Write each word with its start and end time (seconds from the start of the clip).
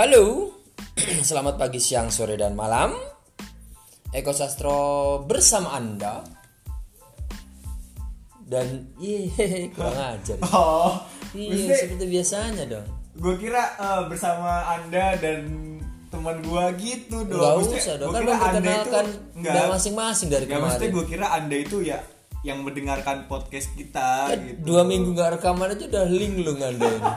Halo, 0.00 0.48
selamat 1.28 1.60
pagi, 1.60 1.76
siang, 1.76 2.08
sore, 2.08 2.32
dan 2.40 2.56
malam. 2.56 2.96
Eko 4.16 4.32
Sastro 4.32 5.20
bersama 5.28 5.76
Anda. 5.76 6.24
Dan 8.40 8.96
iya 8.96 9.28
kurang 9.76 10.16
ajar. 10.16 10.40
Oh, 10.56 11.04
Iya, 11.36 11.52
maksudnya 11.52 11.76
seperti 11.76 12.06
biasanya 12.16 12.64
dong. 12.64 12.86
gue 13.12 13.34
kira 13.44 13.76
eh, 13.76 14.02
bersama 14.08 14.72
anda 14.72 15.20
dan 15.20 15.44
teman 16.08 16.40
gue 16.48 16.64
gitu 16.80 17.20
dong. 17.28 17.36
Gak 17.36 17.52
Maksudnya, 17.60 17.80
usah 17.84 17.94
dong, 18.00 18.10
kan 18.16 18.20
Anda 18.24 18.32
memperkenalkan 18.32 19.06
enggak. 19.36 19.64
masing-masing 19.68 20.28
dari 20.32 20.46
maksudnya 20.48 20.64
kemarin. 20.80 20.96
gue 20.96 21.04
kira 21.12 21.26
anda 21.28 21.56
itu 21.60 21.76
ya 21.84 22.00
yang 22.40 22.64
mendengarkan 22.64 23.28
podcast 23.28 23.68
kita 23.76 24.32
Kan 24.32 24.48
gitu. 24.48 24.64
Dua 24.64 24.80
minggu 24.80 25.12
gak 25.12 25.44
rekaman 25.44 25.76
aja 25.76 25.84
udah 25.92 26.08
link 26.08 26.40
lu 26.40 26.56
nganda 26.56 26.88
ini. 26.88 27.12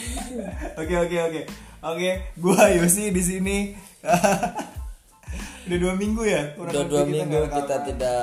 Oke 0.80 0.94
oke 0.96 1.18
oke 1.28 1.69
oke. 1.82 2.10
Gue 2.36 2.64
Yosi 2.76 3.12
di 3.12 3.22
sini. 3.22 3.58
Udah 5.70 5.78
dua 5.86 5.94
minggu 5.94 6.26
ya. 6.26 6.58
kurang 6.58 6.72
Udah 6.72 6.82
dua 6.90 7.02
kita 7.06 7.14
minggu 7.14 7.40
kita 7.54 7.76
tidak 7.86 8.22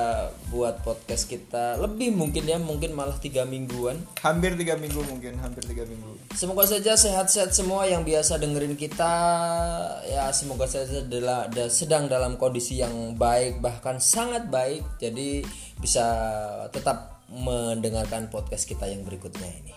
buat 0.52 0.84
podcast 0.84 1.24
kita. 1.32 1.80
Lebih 1.80 2.12
mungkin 2.12 2.44
ya, 2.44 2.60
mungkin 2.60 2.92
malah 2.92 3.16
tiga 3.16 3.48
mingguan. 3.48 3.96
Hampir 4.20 4.52
tiga 4.58 4.76
minggu 4.76 5.00
mungkin, 5.08 5.40
hampir 5.40 5.64
tiga 5.64 5.88
minggu. 5.88 6.18
Semoga 6.36 6.68
saja 6.68 6.92
sehat-sehat 6.92 7.56
semua 7.56 7.88
yang 7.88 8.04
biasa 8.04 8.36
dengerin 8.36 8.76
kita 8.76 9.12
ya 10.12 10.28
semoga 10.36 10.68
saja 10.68 11.00
adalah 11.00 11.48
da- 11.48 11.72
sedang 11.72 12.04
dalam 12.10 12.36
kondisi 12.36 12.84
yang 12.84 13.16
baik 13.16 13.64
bahkan 13.64 13.96
sangat 13.96 14.52
baik 14.52 14.84
jadi 15.00 15.40
bisa 15.80 16.04
tetap 16.68 17.24
mendengarkan 17.32 18.28
podcast 18.28 18.68
kita 18.68 18.92
yang 18.92 19.08
berikutnya 19.08 19.48
ini. 19.48 19.72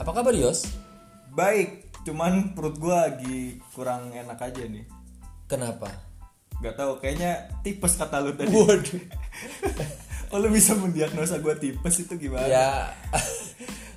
Apa 0.00 0.16
kabar 0.16 0.32
Yos? 0.32 0.64
Baik, 1.36 1.85
cuman 2.06 2.54
perut 2.54 2.78
gue 2.78 2.94
lagi 2.94 3.38
kurang 3.74 4.14
enak 4.14 4.38
aja 4.38 4.62
nih. 4.62 4.86
Kenapa? 5.50 5.90
Gak 6.62 6.78
tahu, 6.78 7.02
kayaknya 7.02 7.50
tipes 7.66 7.98
kata 7.98 8.22
lu 8.22 8.30
tadi. 8.38 8.54
Waduh. 8.54 9.02
Kalau 10.26 10.48
bisa 10.48 10.74
mendiagnosa 10.74 11.38
gue 11.38 11.54
tipes 11.56 11.96
itu 11.98 12.14
gimana? 12.18 12.44
Ya 12.44 12.68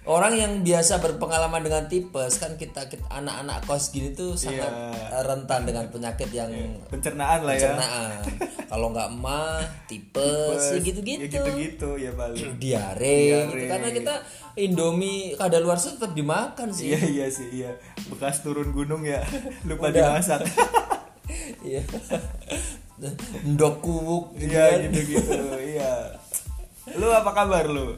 orang 0.08 0.34
yang 0.34 0.54
biasa 0.60 0.98
berpengalaman 1.00 1.62
dengan 1.62 1.86
tipes 1.86 2.38
kan 2.38 2.56
kita, 2.56 2.86
kita 2.86 3.06
anak-anak 3.08 3.62
kos 3.64 3.90
gini 3.90 4.10
tuh 4.12 4.34
sangat 4.34 4.66
Iya. 4.66 5.22
rentan 5.24 5.62
dengan 5.64 5.86
penyakit 5.88 6.30
yang 6.30 6.50
Pencernaan 6.88 7.44
lah 7.44 7.54
ya. 7.54 7.74
pencernaan. 7.74 8.22
Kalau 8.70 8.88
nggak 8.90 9.10
mah 9.12 9.58
tipes, 9.86 10.62
ya 10.64 10.74
Ya 10.74 10.80
gitu-gitu. 10.80 11.22
gitu-gitu 11.28 11.90
ya 12.00 12.12
paling. 12.12 12.58
Diare, 12.62 13.18
gitu. 13.46 13.54
Diare. 13.54 13.68
karena 13.68 13.90
kita 13.92 14.14
Indomie 14.56 15.34
kadaluarsa 15.36 15.94
tetap 15.96 16.14
dimakan 16.14 16.70
sih. 16.70 16.90
Iya 16.90 17.02
iya 17.06 17.28
sih 17.28 17.48
iya. 17.52 17.72
Bekas 18.08 18.42
turun 18.42 18.70
gunung 18.70 19.02
ya. 19.02 19.22
Lupa 19.68 19.90
Udah. 19.90 20.18
dimasak. 20.18 20.42
Iya. 21.62 21.82
Ndok 23.46 23.76
kuwuk 23.80 24.26
gitu 24.36 24.52
Iya 24.52 24.66
kan. 24.70 24.80
gitu-gitu. 24.86 25.38
Lu 27.00 27.08
apa 27.10 27.32
kabar 27.32 27.66
lu? 27.66 27.96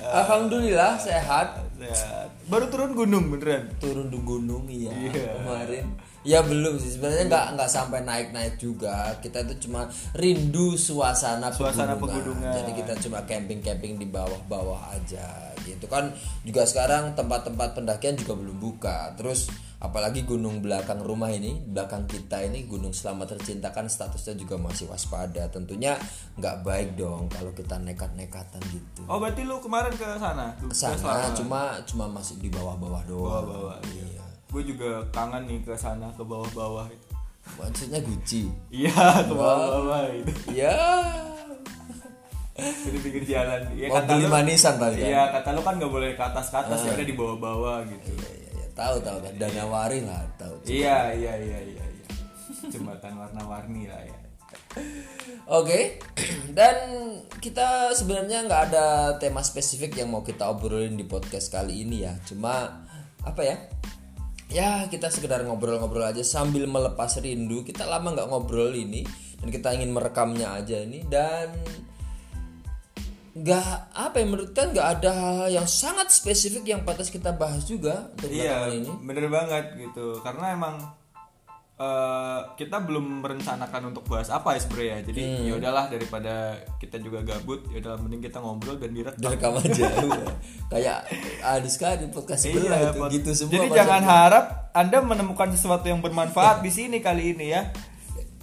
Alhamdulillah 0.00 0.98
sehat. 0.98 1.62
Sehat. 1.78 2.28
Baru 2.50 2.66
turun 2.66 2.92
gunung 2.92 3.30
beneran. 3.30 3.70
Turun 3.78 4.10
di 4.10 4.18
gunung 4.18 4.64
iya, 4.66 4.90
Iya. 4.90 5.38
kemarin. 5.38 5.86
Ya 6.20 6.44
belum 6.44 6.76
sih 6.76 6.98
sebenarnya 6.98 7.32
nggak 7.32 7.46
nggak 7.56 7.70
sampai 7.70 8.04
naik-naik 8.04 8.60
juga. 8.60 9.16
Kita 9.22 9.40
itu 9.40 9.68
cuma 9.68 9.88
rindu 10.12 10.76
suasana, 10.76 11.48
Suasana 11.48 11.96
pegunungan. 11.96 12.42
pegunungan. 12.42 12.52
Jadi 12.52 12.70
kita 12.76 12.92
cuma 13.00 13.24
camping-camping 13.24 13.96
di 13.96 14.04
bawah-bawah 14.04 14.92
aja 14.92 15.54
gitu 15.62 15.86
kan. 15.86 16.12
Juga 16.42 16.66
sekarang 16.66 17.14
tempat-tempat 17.14 17.72
pendakian 17.72 18.18
juga 18.18 18.36
belum 18.36 18.56
buka. 18.58 19.14
Terus 19.16 19.48
apalagi 19.80 20.22
gunung 20.22 20.60
belakang 20.60 21.00
rumah 21.00 21.32
ini, 21.32 21.56
belakang 21.58 22.04
kita 22.04 22.44
ini 22.44 22.68
Gunung 22.68 22.92
Selamat 22.92 23.32
Tercinta 23.32 23.72
kan 23.72 23.88
statusnya 23.88 24.36
juga 24.36 24.60
masih 24.60 24.86
waspada. 24.86 25.48
Tentunya 25.48 25.96
nggak 26.36 26.60
baik 26.60 26.88
dong 26.94 27.32
kalau 27.32 27.50
kita 27.50 27.80
nekat-nekatan 27.80 28.60
gitu. 28.68 29.00
Oh 29.08 29.16
berarti 29.16 29.42
lu 29.42 29.56
kemarin 29.58 29.90
ke 29.90 30.04
sana? 30.20 30.52
Ke 30.54 30.68
Sana 30.70 31.32
cuma 31.32 31.80
cuma 31.82 32.04
masih 32.06 32.36
di 32.38 32.52
bawah-bawah 32.52 33.02
doang. 33.08 33.48
Bawah-bawah, 33.48 33.76
Iya. 33.88 34.20
Gue 34.50 34.62
juga 34.66 35.00
kangen 35.10 35.46
nih 35.46 35.62
ke 35.62 35.72
sana 35.72 36.10
ke 36.12 36.20
bawah-bawah. 36.20 36.84
Maksudnya 37.56 38.04
Gucci. 38.04 38.52
Iya 38.68 39.24
ke 39.24 39.32
bawah-bawah 39.32 40.12
itu. 40.12 40.32
Ya. 40.52 40.76
Di 42.60 42.98
pinggir 43.00 43.24
jalan. 43.24 43.64
Ya, 43.72 43.88
Mau 43.88 44.04
beli 44.04 44.28
lu- 44.28 44.32
manisan 44.34 44.76
kali 44.76 45.00
ya. 45.00 45.06
Iya 45.08 45.22
kata 45.32 45.56
lu 45.56 45.64
kan 45.64 45.80
nggak 45.80 45.88
boleh 45.88 46.12
ke 46.12 46.20
atas 46.20 46.52
ke 46.52 46.56
atas 46.60 46.84
ya 46.84 46.92
udah 46.92 47.06
di 47.08 47.14
bawah-bawah 47.16 47.76
gitu. 47.88 48.10
Iya, 48.12 48.20
iya, 48.20 48.28
iya. 48.28 48.29
Tahu 48.80 48.96
tahu 49.04 49.18
kan 49.20 49.34
Danawari 49.36 50.00
lah 50.00 50.24
tahu. 50.40 50.56
Iya 50.64 51.12
iya 51.12 51.36
iya 51.36 51.58
iya 51.60 51.84
iya. 51.84 52.06
Jembatan 52.72 53.20
warna-warni 53.20 53.84
lah 53.92 54.00
ya. 54.00 54.18
Oke. 55.52 56.00
Dan 56.58 56.76
kita 57.44 57.92
sebenarnya 57.92 58.48
nggak 58.48 58.62
ada 58.72 58.86
tema 59.20 59.44
spesifik 59.44 60.00
yang 60.00 60.08
mau 60.08 60.24
kita 60.24 60.48
obrolin 60.48 60.96
di 60.96 61.04
podcast 61.04 61.52
kali 61.52 61.84
ini 61.84 62.08
ya. 62.08 62.16
Cuma 62.24 62.80
apa 63.20 63.42
ya? 63.44 63.56
Ya 64.48 64.88
kita 64.88 65.12
sekedar 65.12 65.44
ngobrol-ngobrol 65.44 66.08
aja 66.08 66.24
sambil 66.24 66.64
melepas 66.64 67.20
rindu. 67.20 67.62
Kita 67.62 67.84
lama 67.84 68.16
nggak 68.16 68.32
ngobrol 68.32 68.72
ini 68.72 69.04
dan 69.44 69.48
kita 69.52 69.76
ingin 69.76 69.92
merekamnya 69.92 70.56
aja 70.56 70.80
ini 70.80 71.04
dan 71.04 71.52
nggak 73.32 73.66
apa 73.92 74.16
ya 74.16 74.24
menurut 74.24 74.50
kan 74.50 74.68
nggak 74.68 74.88
ada 74.96 75.10
hal 75.10 75.46
yang 75.52 75.64
sangat 75.64 76.08
spesifik 76.08 76.66
yang 76.66 76.82
pantas 76.82 77.08
kita 77.08 77.30
bahas 77.30 77.62
juga 77.62 78.10
untuk 78.12 78.26
Iya 78.28 78.66
ini. 78.68 78.90
bener 79.00 79.26
banget 79.26 79.76
gitu 79.76 80.18
karena 80.20 80.50
emang 80.50 80.74
eh, 81.76 82.40
kita 82.56 82.82
belum 82.82 83.24
merencanakan 83.24 83.88
untuk 83.88 84.04
bahas 84.04 84.28
apa 84.28 84.52
ya 84.52 84.60
sebenarnya 84.60 84.96
jadi 85.06 85.20
Hmm. 85.22 85.42
ya 85.42 85.52
udahlah 85.56 85.84
daripada 85.86 86.34
kita 86.76 86.98
juga 86.98 87.22
gabut 87.22 87.64
ya 87.68 87.80
udah 87.80 87.96
mending 87.96 88.20
kita 88.20 88.36
ngobrol 88.36 88.76
dan 88.76 88.90
direkam. 88.90 89.16
direkam 89.16 89.52
aja 89.56 89.84
udah. 90.10 90.34
kayak 90.68 90.98
ada 91.40 91.64
sekali 91.66 92.04
podcast 92.08 92.44
sebelah 92.44 92.66
Iya, 92.76 92.78
itu 92.86 92.98
pot- 92.98 93.10
gitu 93.10 93.30
semua 93.32 93.52
Jadi 93.54 93.68
jangan 93.72 94.02
harap 94.02 94.44
Anda 94.72 94.98
menemukan 95.00 95.48
sesuatu 95.50 95.82
yang 95.84 95.98
bermanfaat 95.98 96.60
di 96.60 96.68
sini 96.68 96.98
kali 96.98 97.32
ini 97.32 97.46
ya. 97.48 97.70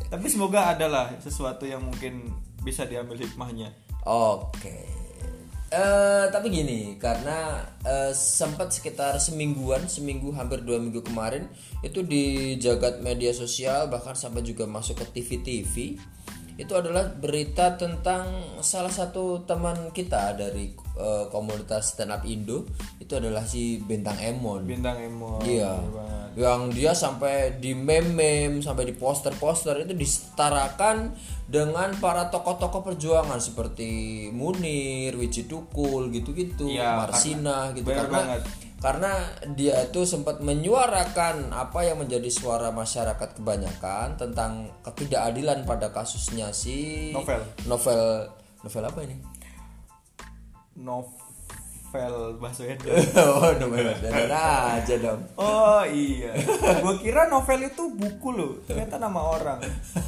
Tapi 0.07 0.27
semoga 0.27 0.67
adalah 0.69 1.11
sesuatu 1.17 1.63
yang 1.63 1.79
mungkin 1.81 2.31
bisa 2.59 2.83
diambil 2.83 3.15
hikmahnya. 3.17 3.71
Oke. 4.07 4.87
Eh, 5.67 6.25
tapi 6.31 6.47
gini 6.47 6.95
karena 6.95 7.59
eh, 7.83 8.15
sempat 8.15 8.71
sekitar 8.71 9.19
semingguan 9.19 9.83
seminggu 9.91 10.31
hampir 10.31 10.63
dua 10.63 10.79
minggu 10.79 11.03
kemarin 11.03 11.43
itu 11.83 12.07
di 12.07 12.55
jagat 12.55 13.03
media 13.03 13.35
sosial 13.35 13.91
bahkan 13.91 14.15
sampai 14.15 14.47
juga 14.47 14.63
masuk 14.63 15.03
ke 15.03 15.05
TV 15.11 15.29
TV 15.43 15.75
itu 16.55 16.71
adalah 16.71 17.11
berita 17.11 17.75
tentang 17.75 18.31
salah 18.63 18.89
satu 18.89 19.43
teman 19.43 19.91
kita 19.91 20.39
dari 20.39 20.71
eh, 20.97 21.25
komunitas 21.29 21.93
stand 21.93 22.11
up 22.11 22.25
Indo 22.25 22.65
itu 22.97 23.13
adalah 23.13 23.45
si 23.45 23.77
Bintang 23.79 24.17
Emon 24.17 24.65
Bintang 24.65 24.97
emo. 24.97 25.37
Iya. 25.39 25.77
banget. 25.79 26.29
Yang 26.37 26.61
dia 26.77 26.91
sampai 26.93 27.57
di 27.57 27.73
meme-meme, 27.73 28.61
sampai 28.61 28.85
di 28.85 28.93
poster-poster 28.93 29.81
itu 29.81 29.97
disetarakan 29.97 31.09
dengan 31.49 31.89
para 31.97 32.29
tokoh-tokoh 32.29 32.85
perjuangan 32.85 33.41
seperti 33.41 33.89
Munir, 34.29 35.17
Wiji 35.17 35.49
Tukul 35.49 36.13
gitu-gitu, 36.13 36.69
Iya, 36.69 37.01
Marsina 37.01 37.73
gitu 37.73 37.89
bener 37.89 38.05
karena 38.05 38.19
banget. 38.21 38.41
karena 38.77 39.11
dia 39.57 39.81
itu 39.81 40.05
sempat 40.05 40.37
menyuarakan 40.37 41.49
apa 41.49 41.81
yang 41.81 41.97
menjadi 41.97 42.29
suara 42.29 42.69
masyarakat 42.69 43.33
kebanyakan 43.33 44.21
tentang 44.21 44.69
ketidakadilan 44.85 45.65
pada 45.65 45.89
kasusnya 45.89 46.53
si 46.53 47.09
Novel. 47.17 47.41
novel 47.65 48.01
novel 48.61 48.83
apa 48.85 48.99
ini? 49.01 49.17
Novel 50.77 52.37
Baswedan. 52.37 52.85
oh, 53.17 53.49
novel 53.57 53.89
dan 53.97 54.29
aja 54.29 54.95
dong. 55.01 55.21
Oh 55.41 55.81
iya. 55.89 56.37
Gue 56.85 56.95
kira 57.01 57.25
novel 57.25 57.65
itu 57.65 57.83
buku 57.97 58.29
loh. 58.29 58.53
Ternyata 58.69 59.01
nama 59.01 59.17
orang. 59.17 59.59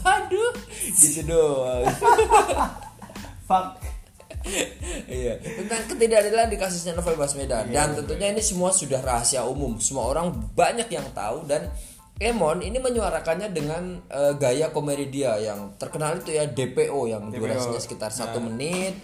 Aduh, 0.06 0.54
gitu 0.94 1.25
doang. 1.25 1.89
Fuck. 3.50 3.81
iya 5.04 5.36
tentang 5.36 5.83
ketidakadilan 5.92 6.48
di 6.48 6.56
kasusnya 6.56 6.95
Novel 6.95 7.19
Baswedan 7.19 7.68
dan 7.75 7.92
tentunya 7.92 8.31
ini 8.31 8.39
semua 8.39 8.72
sudah 8.72 9.04
rahasia 9.04 9.44
umum 9.44 9.75
semua 9.83 10.07
orang 10.07 10.31
banyak 10.56 10.88
yang 10.88 11.04
tahu 11.12 11.44
dan 11.44 11.68
Emon 12.19 12.60
ini 12.63 12.80
menyuarakannya 12.80 13.51
dengan 13.51 14.00
eh, 14.07 14.36
gaya 14.39 14.72
komedi 14.72 15.07
dia 15.07 15.39
yang 15.39 15.75
terkenal 15.75 16.19
itu 16.19 16.36
ya 16.36 16.48
DPO 16.48 17.07
yang 17.07 17.31
durasinya 17.31 17.80
sekitar 17.80 18.15
satu 18.15 18.39
menit 18.39 18.95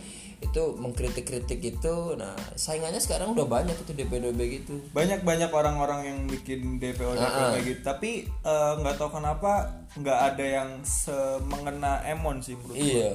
itu 0.43 0.63
mengkritik-kritik 0.75 1.59
itu 1.59 1.95
nah 2.19 2.35
saingannya 2.53 2.99
sekarang 2.99 3.31
udah 3.31 3.47
banyak 3.47 3.75
itu 3.75 3.91
DPO 3.91 4.31
gitu. 4.35 4.73
Banyak 4.91 5.23
banyak 5.23 5.51
orang-orang 5.51 5.99
yang 6.07 6.19
bikin 6.27 6.79
DPO 6.79 7.15
DPO 7.15 7.43
kayak 7.55 7.65
gitu. 7.65 7.81
Tapi 7.83 8.09
eh, 8.27 8.73
nggak 8.79 8.95
tahu 8.99 9.19
kenapa 9.19 9.71
nggak 9.95 10.19
ada 10.33 10.45
yang 10.45 10.69
semengena 10.83 12.03
Emon 12.03 12.43
sih 12.43 12.55
menurut 12.55 12.75
gue. 12.75 12.83
Iya. 12.83 13.11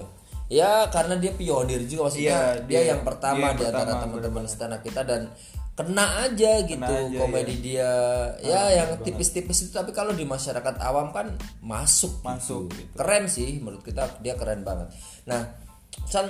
Ya 0.50 0.72
karena 0.90 1.14
dia 1.14 1.30
pionir 1.30 1.78
juga 1.86 2.10
maksudnya. 2.10 2.26
Iya, 2.26 2.42
dia, 2.66 2.80
dia- 2.82 2.86
yang 2.90 3.02
pertama 3.06 3.38
dia 3.38 3.46
yang 3.46 3.56
di 3.56 3.64
antara 3.70 3.92
teman-teman 4.02 4.44
stand 4.50 4.74
up 4.74 4.82
kita 4.82 5.02
dan 5.06 5.30
kena 5.70 6.28
aja 6.28 6.60
gitu 6.66 6.76
aja, 6.82 7.16
Ah, 7.16 7.20
komedi 7.24 7.54
dia. 7.62 7.92
Ya 8.44 8.62
yang 8.74 9.00
tipis-tipis 9.00 9.64
itu 9.64 9.72
tapi 9.72 9.94
kalau 9.94 10.12
di 10.12 10.28
masyarakat 10.28 10.76
awam 10.82 11.08
kan 11.08 11.32
masuk 11.64 12.20
Masuk, 12.20 12.68
gitu. 12.68 12.84
gitu. 12.84 12.92
keren 13.00 13.24
sih 13.30 13.62
menurut 13.62 13.80
kita 13.80 14.20
dia 14.20 14.36
keren 14.36 14.60
banget. 14.60 14.92
Nah 15.24 15.56
San 16.04 16.28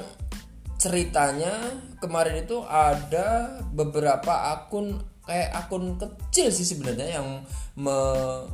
ceritanya 0.80 1.52
kemarin 2.00 2.40
itu 2.40 2.64
ada 2.64 3.60
beberapa 3.76 4.56
akun 4.56 4.96
kayak 5.28 5.52
akun 5.52 6.00
kecil 6.00 6.48
sih 6.48 6.64
sebenarnya 6.64 7.20
yang 7.20 7.44
me- 7.76 8.48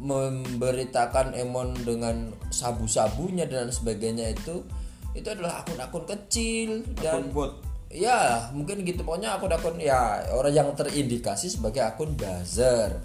memberitakan 0.00 1.32
Emon 1.36 1.72
dengan 1.84 2.32
sabu-sabunya 2.52 3.48
dan 3.48 3.72
sebagainya 3.72 4.32
itu 4.32 4.64
itu 5.12 5.26
adalah 5.28 5.60
akun-akun 5.64 6.04
kecil 6.06 6.86
dan 7.00 7.28
Akun 7.28 7.34
bot. 7.34 7.52
ya 7.90 8.48
mungkin 8.54 8.86
gitu 8.86 9.02
pokoknya 9.02 9.36
akun-akun 9.36 9.76
ya 9.82 10.22
orang 10.32 10.54
yang 10.54 10.68
terindikasi 10.72 11.50
sebagai 11.50 11.82
akun 11.82 12.14
buzzer 12.14 13.02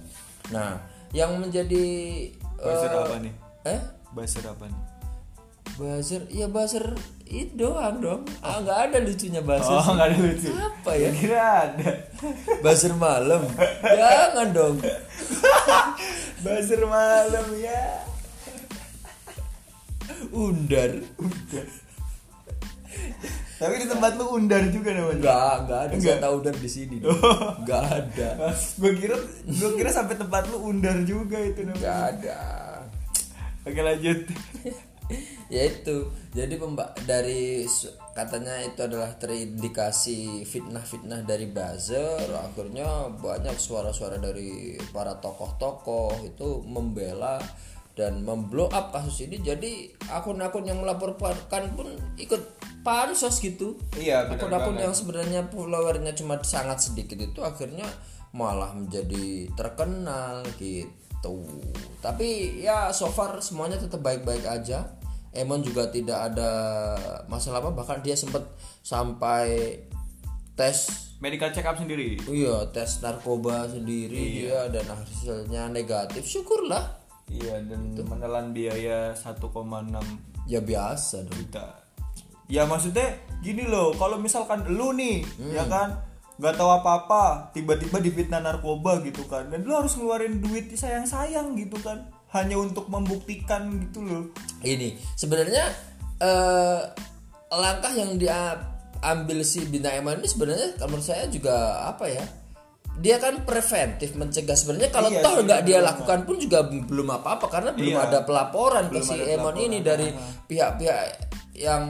nah 0.54 0.78
yang 1.16 1.40
menjadi 1.40 1.88
Buzzer 2.60 2.92
eh, 2.92 3.00
apa 3.02 3.16
nih? 3.24 3.34
eh 3.66 3.82
Buzzer 4.14 4.46
apa 4.46 4.68
nih? 4.68 4.80
Buzzer 5.76 6.24
ya 6.30 6.48
buzzer 6.48 6.96
itu 7.26 7.52
doang 7.58 8.00
dong 8.00 8.22
ah 8.40 8.60
nggak 8.60 8.80
ada 8.86 8.98
lucunya 9.00 9.42
buzzer 9.42 9.74
Oh, 9.74 9.92
nggak 9.92 10.08
ada 10.08 10.18
lucu. 10.18 10.50
apa 10.50 10.92
ya 10.94 11.10
Kira 11.12 11.42
ada. 11.66 11.90
buzzer 12.64 12.94
malam 12.96 13.44
jangan 13.82 14.48
dong 14.52 14.76
Buzzer 16.38 16.78
malam 16.86 17.46
ya. 17.58 17.82
undar 20.30 20.92
Tapi 23.56 23.74
di 23.78 23.88
tempat 23.88 24.14
lu 24.14 24.30
undar 24.32 24.62
juga 24.68 24.92
namanya. 24.92 25.18
nggak 25.18 25.54
nggak 25.64 25.80
ada 25.82 25.94
saya 25.94 26.00
Nggak. 26.06 26.20
tahu 26.22 26.34
undar 26.38 26.56
di 26.56 26.70
sini 26.70 26.96
nggak 27.02 27.84
ada 27.90 28.30
gue 28.54 28.92
kira 28.96 29.16
gue 29.44 29.70
kira 29.74 29.90
sampai 29.90 30.16
tempat 30.16 30.44
lu 30.46 30.58
undar 30.66 30.98
juga 31.02 31.38
itu 31.40 31.64
nggak 31.64 31.74
namanya. 31.74 32.14
ada 32.14 32.40
Oke 33.66 33.82
lanjut. 33.82 34.20
ya 35.54 35.64
itu. 35.68 36.10
Jadi 36.36 36.56
pemba 36.60 36.92
dari 37.06 37.64
katanya 38.16 38.60
itu 38.64 38.80
adalah 38.84 39.16
terindikasi 39.16 40.44
fitnah-fitnah 40.44 41.24
dari 41.24 41.48
buzzer. 41.50 42.28
Akhirnya 42.34 43.12
banyak 43.16 43.56
suara-suara 43.56 44.18
dari 44.18 44.76
para 44.92 45.18
tokoh-tokoh 45.20 46.26
itu 46.26 46.64
membela 46.66 47.40
dan 47.96 48.26
memblow 48.28 48.68
up 48.72 48.92
kasus 48.92 49.26
ini. 49.28 49.40
Jadi 49.40 49.94
akun-akun 50.12 50.68
yang 50.68 50.84
melaporkan 50.84 51.72
pun 51.78 51.96
ikut 52.20 52.42
pansos 52.84 53.40
gitu. 53.40 53.80
Iya, 53.96 54.30
akun-akun 54.30 54.78
yang 54.78 54.94
sebenarnya 54.94 55.48
followernya 55.48 56.12
cuma 56.14 56.38
sangat 56.44 56.84
sedikit 56.84 57.18
itu 57.18 57.40
akhirnya 57.42 57.88
malah 58.36 58.76
menjadi 58.76 59.48
terkenal 59.56 60.44
gitu 60.60 61.05
tapi 62.02 62.62
ya 62.62 62.94
so 62.94 63.10
far 63.10 63.42
semuanya 63.42 63.82
tetap 63.82 64.02
baik-baik 64.02 64.46
aja. 64.46 64.94
Emon 65.36 65.60
juga 65.60 65.92
tidak 65.92 66.32
ada 66.32 66.52
masalah 67.28 67.60
apa 67.60 67.76
bahkan 67.76 68.00
dia 68.00 68.16
sempat 68.16 68.46
sampai 68.80 69.76
tes. 70.56 71.12
Medical 71.20 71.52
check 71.52 71.68
up 71.68 71.76
sendiri. 71.76 72.20
iya 72.32 72.72
tes 72.72 73.04
narkoba 73.04 73.68
sendiri 73.68 74.46
dia 74.46 74.72
dan 74.72 74.88
hasilnya 74.88 75.68
negatif. 75.68 76.24
Syukurlah. 76.24 77.04
Iya 77.28 77.58
dan 77.66 77.98
menelan 77.98 78.54
biaya 78.54 79.12
1,6 79.12 79.42
ya 80.46 80.62
biasa 80.62 81.26
dong. 81.26 81.36
juta. 81.36 81.68
Ya 82.46 82.70
maksudnya 82.70 83.18
gini 83.42 83.66
loh, 83.66 83.90
kalau 83.98 84.22
misalkan 84.22 84.70
lu 84.70 84.94
nih, 84.94 85.26
Hmm. 85.26 85.50
ya 85.50 85.66
kan, 85.66 85.98
nggak 86.36 86.56
tahu 86.60 86.70
apa-apa, 86.70 87.52
tiba-tiba 87.56 87.98
difitnah 88.04 88.44
narkoba 88.44 89.00
gitu 89.04 89.24
kan, 89.26 89.48
dan 89.48 89.64
lu 89.64 89.72
harus 89.72 89.96
ngeluarin 89.96 90.44
duit 90.44 90.68
sayang-sayang 90.76 91.56
gitu 91.56 91.80
kan, 91.80 92.12
hanya 92.36 92.60
untuk 92.60 92.92
membuktikan 92.92 93.72
gitu 93.88 94.04
loh. 94.04 94.24
ini 94.62 95.00
sebenarnya 95.16 95.64
eh, 96.20 96.82
langkah 97.56 97.96
yang 97.96 98.20
dia 98.20 98.60
ambil 99.00 99.46
si 99.48 99.64
Bintang 99.70 100.02
Emon 100.02 100.20
ini 100.20 100.28
sebenarnya 100.28 100.76
kalau 100.76 100.98
menurut 100.98 101.08
saya 101.08 101.30
juga 101.32 101.88
apa 101.88 102.10
ya 102.10 102.26
dia 102.96 103.20
kan 103.20 103.44
preventif 103.44 104.16
mencegah. 104.16 104.56
Sebenarnya 104.56 104.88
kalau 104.88 105.12
Iya, 105.12 105.20
toh 105.20 105.44
nggak 105.44 105.62
dia 105.68 105.84
lakukan 105.84 106.24
pun 106.24 106.40
juga 106.40 106.64
belum 106.64 107.12
apa-apa 107.20 107.52
karena 107.52 107.76
belum 107.76 107.92
Iya. 107.92 108.08
ada 108.08 108.20
pelaporan 108.24 108.88
ke 108.88 109.04
Belum 109.04 109.08
si 109.08 109.20
ada 109.20 109.36
Emon 109.36 109.56
ini 109.60 109.84
dari 109.84 110.16
pihak-pihak 110.48 111.04
yang 111.60 111.84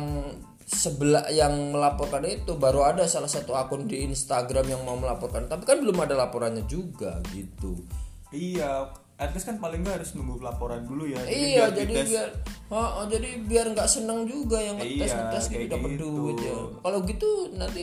sebelah 0.66 1.30
yang 1.30 1.70
melaporkan 1.70 2.26
itu 2.26 2.58
baru 2.58 2.90
ada 2.90 3.06
salah 3.06 3.30
satu 3.30 3.54
akun 3.54 3.86
di 3.86 4.02
Instagram 4.02 4.66
yang 4.66 4.82
mau 4.82 4.98
melaporkan. 4.98 5.46
Tapi 5.46 5.64
kan 5.64 5.78
belum 5.80 6.02
ada 6.02 6.18
laporannya 6.18 6.66
juga 6.66 7.22
gitu. 7.30 7.86
Iya, 8.34 8.90
at 9.16 9.32
least 9.32 9.46
kan 9.46 9.58
paling 9.58 9.80
nggak 9.80 9.96
harus 9.96 10.12
nunggu 10.12 10.40
laporan 10.40 10.84
dulu 10.84 11.08
ya. 11.08 11.22
iya 11.24 11.66
biar 11.66 11.72
jadi 11.74 11.94
dites. 11.94 12.10
biar 12.10 12.28
oh, 12.70 13.08
jadi 13.08 13.30
biar 13.42 13.66
nggak 13.72 13.88
seneng 13.88 14.26
juga 14.26 14.60
yang 14.60 14.76
ngetes 14.76 15.08
Iya, 15.08 15.16
ngetes 15.22 15.44
gitu 15.48 15.66
dapat 15.70 15.90
gitu. 15.92 16.04
duit 16.06 16.38
ya 16.42 16.56
kalau 16.80 17.00
gitu 17.02 17.30
nanti 17.54 17.82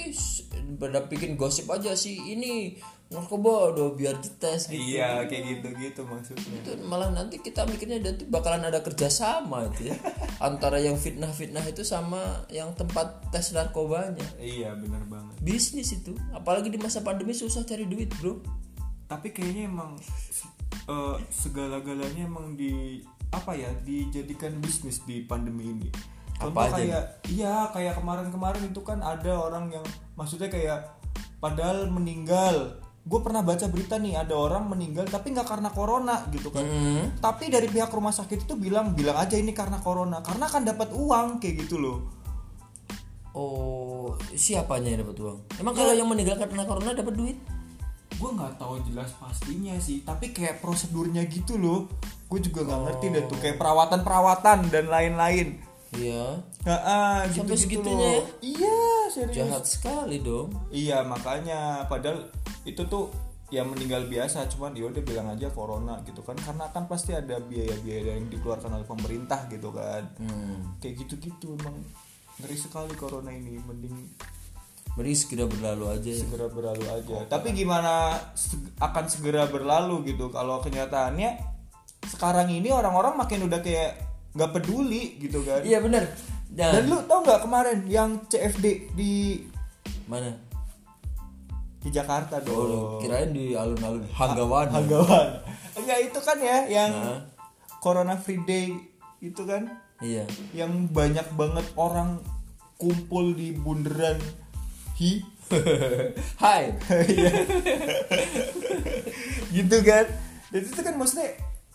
pada 0.74 0.98
bikin 1.02 1.34
gosip 1.34 1.66
aja 1.66 1.92
sih 1.94 2.16
ini 2.30 2.76
narkoba 3.08 3.72
udah 3.72 3.92
biar 3.92 4.16
dites 4.18 4.68
gitu 4.68 4.76
Iya, 4.76 5.24
kayak 5.24 5.44
gitu-gitu 5.54 6.00
maksudnya. 6.02 6.52
itu 6.58 6.70
malah 6.82 7.08
nanti 7.08 7.36
kita 7.38 7.64
mikirnya 7.64 8.00
nanti 8.02 8.24
bakalan 8.24 8.64
ada 8.64 8.80
kerjasama 8.80 9.68
itu 9.68 9.88
ya 9.88 9.96
antara 10.42 10.76
yang 10.78 10.96
fitnah-fitnah 10.96 11.64
itu 11.64 11.80
sama 11.82 12.20
yang 12.48 12.72
tempat 12.72 13.08
tes 13.28 13.52
narkobanya 13.52 14.24
Iya, 14.36 14.72
bener 14.74 15.00
banget. 15.06 15.36
bisnis 15.40 15.92
itu 15.94 16.12
apalagi 16.30 16.68
di 16.68 16.76
masa 16.76 17.00
pandemi 17.00 17.32
susah 17.32 17.62
cari 17.62 17.84
duit 17.84 18.12
bro 18.14 18.36
tapi 19.06 19.28
kayaknya 19.28 19.64
emang 19.66 19.96
eh, 20.88 21.16
segala-galanya 21.30 22.26
emang 22.26 22.54
di 22.58 23.02
apa 23.32 23.56
ya 23.56 23.72
dijadikan 23.82 24.60
bisnis 24.60 25.00
di 25.08 25.24
pandemi 25.24 25.72
ini. 25.72 25.88
Contoh 26.36 26.52
Apa 26.52 26.68
aja 26.68 26.76
kayak 26.76 27.04
iya 27.32 27.54
kayak 27.72 27.94
kemarin-kemarin 27.96 28.62
itu 28.68 28.80
kan 28.84 29.00
ada 29.00 29.32
orang 29.38 29.72
yang 29.72 29.84
maksudnya 30.18 30.52
kayak 30.52 31.00
padahal 31.40 31.88
meninggal. 31.88 32.82
Gue 33.02 33.18
pernah 33.18 33.42
baca 33.42 33.66
berita 33.66 33.98
nih 33.98 34.14
ada 34.14 34.38
orang 34.38 34.70
meninggal 34.70 35.08
tapi 35.10 35.34
nggak 35.34 35.48
karena 35.48 35.74
corona 35.74 36.22
gitu 36.30 36.54
kan. 36.54 36.62
Hmm. 36.62 37.18
tapi 37.18 37.50
dari 37.50 37.66
pihak 37.66 37.90
rumah 37.90 38.14
sakit 38.14 38.46
itu 38.46 38.54
bilang 38.54 38.94
bilang 38.94 39.18
aja 39.18 39.34
ini 39.34 39.50
karena 39.50 39.82
corona 39.82 40.22
karena 40.22 40.46
kan 40.46 40.62
dapat 40.62 40.94
uang 40.94 41.42
kayak 41.42 41.66
gitu 41.66 41.82
loh. 41.82 41.98
Oh 43.32 44.14
siapanya 44.36 44.92
yang 44.92 45.08
dapat 45.08 45.18
uang? 45.18 45.38
Emang 45.58 45.74
kalau 45.74 45.96
yang 45.96 46.06
meninggal 46.06 46.36
karena 46.36 46.62
corona 46.68 46.92
dapat 46.92 47.14
duit 47.16 47.38
gue 48.22 48.30
nggak 48.38 48.54
tahu 48.62 48.78
jelas 48.86 49.10
pastinya 49.18 49.74
sih 49.82 50.06
tapi 50.06 50.30
kayak 50.30 50.62
prosedurnya 50.62 51.26
gitu 51.26 51.58
loh 51.58 51.90
gue 52.30 52.38
juga 52.38 52.62
nggak 52.62 52.80
ngerti 52.86 53.06
deh 53.10 53.24
tuh 53.26 53.38
kayak 53.42 53.58
perawatan 53.58 54.06
perawatan 54.06 54.58
dan 54.70 54.86
lain-lain 54.86 55.58
iya 55.98 56.38
Nah, 56.62 57.26
gitu 57.26 57.42
Sampai 57.42 57.58
gitu 57.58 57.64
segitunya 57.66 58.10
loh. 58.22 58.26
Iya, 58.38 58.78
serius. 59.10 59.34
jahat 59.34 59.64
sekali 59.66 60.22
dong 60.22 60.54
Iya, 60.70 61.02
makanya 61.02 61.90
padahal 61.90 62.30
itu 62.62 62.86
tuh 62.86 63.10
yang 63.50 63.68
meninggal 63.68 64.08
biasa, 64.08 64.48
cuman 64.48 64.72
ya 64.72 64.88
udah 64.88 65.02
bilang 65.04 65.28
aja 65.28 65.50
corona 65.52 66.00
gitu 66.08 66.24
kan 66.24 66.38
karena 66.40 66.72
kan 66.72 66.88
pasti 66.88 67.12
ada 67.12 67.36
biaya-biaya 67.36 68.16
yang 68.16 68.32
dikeluarkan 68.32 68.80
oleh 68.80 68.86
pemerintah 68.88 69.44
gitu 69.50 69.74
kan. 69.74 70.06
hmm. 70.16 70.80
Kayak 70.80 71.04
gitu-gitu 71.04 71.58
emang 71.60 71.76
ngeri 72.40 72.56
sekali 72.56 72.94
corona 72.96 73.28
ini, 73.28 73.60
mending 73.60 73.92
mending 74.92 75.16
segera 75.16 75.44
berlalu 75.48 75.84
aja 75.88 76.10
ya 76.12 76.20
segera 76.20 76.46
berlalu 76.52 76.84
aja. 76.84 77.16
Tapi 77.26 77.48
gimana 77.52 78.12
seg- 78.36 78.76
akan 78.76 79.04
segera 79.08 79.48
berlalu 79.48 80.12
gitu 80.12 80.28
kalau 80.28 80.60
kenyataannya 80.60 81.40
sekarang 82.04 82.50
ini 82.50 82.68
orang-orang 82.68 83.16
makin 83.16 83.48
udah 83.48 83.62
kayak 83.62 83.96
nggak 84.32 84.52
peduli 84.52 85.16
gitu 85.16 85.40
kan. 85.44 85.60
iya 85.62 85.80
bener 85.80 86.08
nah, 86.52 86.72
Dan 86.76 86.88
lu 86.88 87.00
tau 87.04 87.20
nggak 87.20 87.40
kemarin 87.40 87.78
yang 87.86 88.20
CFD 88.26 88.92
di 88.92 89.40
mana 90.04 90.28
di 91.78 91.88
Jakarta 91.90 92.38
oh, 92.38 92.44
dong. 92.46 93.00
kirain 93.00 93.32
di 93.32 93.56
alun-alun 93.56 94.04
Hanggawan 94.12 94.68
Hanggawan. 94.70 95.28
Enggak 95.72 95.98
itu 96.04 96.20
kan 96.20 96.38
ya 96.38 96.58
yang 96.68 96.92
Nah. 96.92 97.20
Corona 97.80 98.14
Free 98.14 98.38
Day 98.44 98.70
itu 99.18 99.42
kan 99.42 99.66
iya 99.98 100.22
yang 100.52 100.86
banyak 100.86 101.26
banget 101.32 101.66
orang 101.74 102.22
kumpul 102.76 103.34
di 103.34 103.50
bundaran 103.50 104.18
Hi 106.42 106.72
hai 106.88 107.06
gitu 109.56 109.76
kan. 109.84 110.06
Dan 110.52 110.60
itu 110.64 110.80
kan 110.80 110.94
maksudnya 110.96 111.28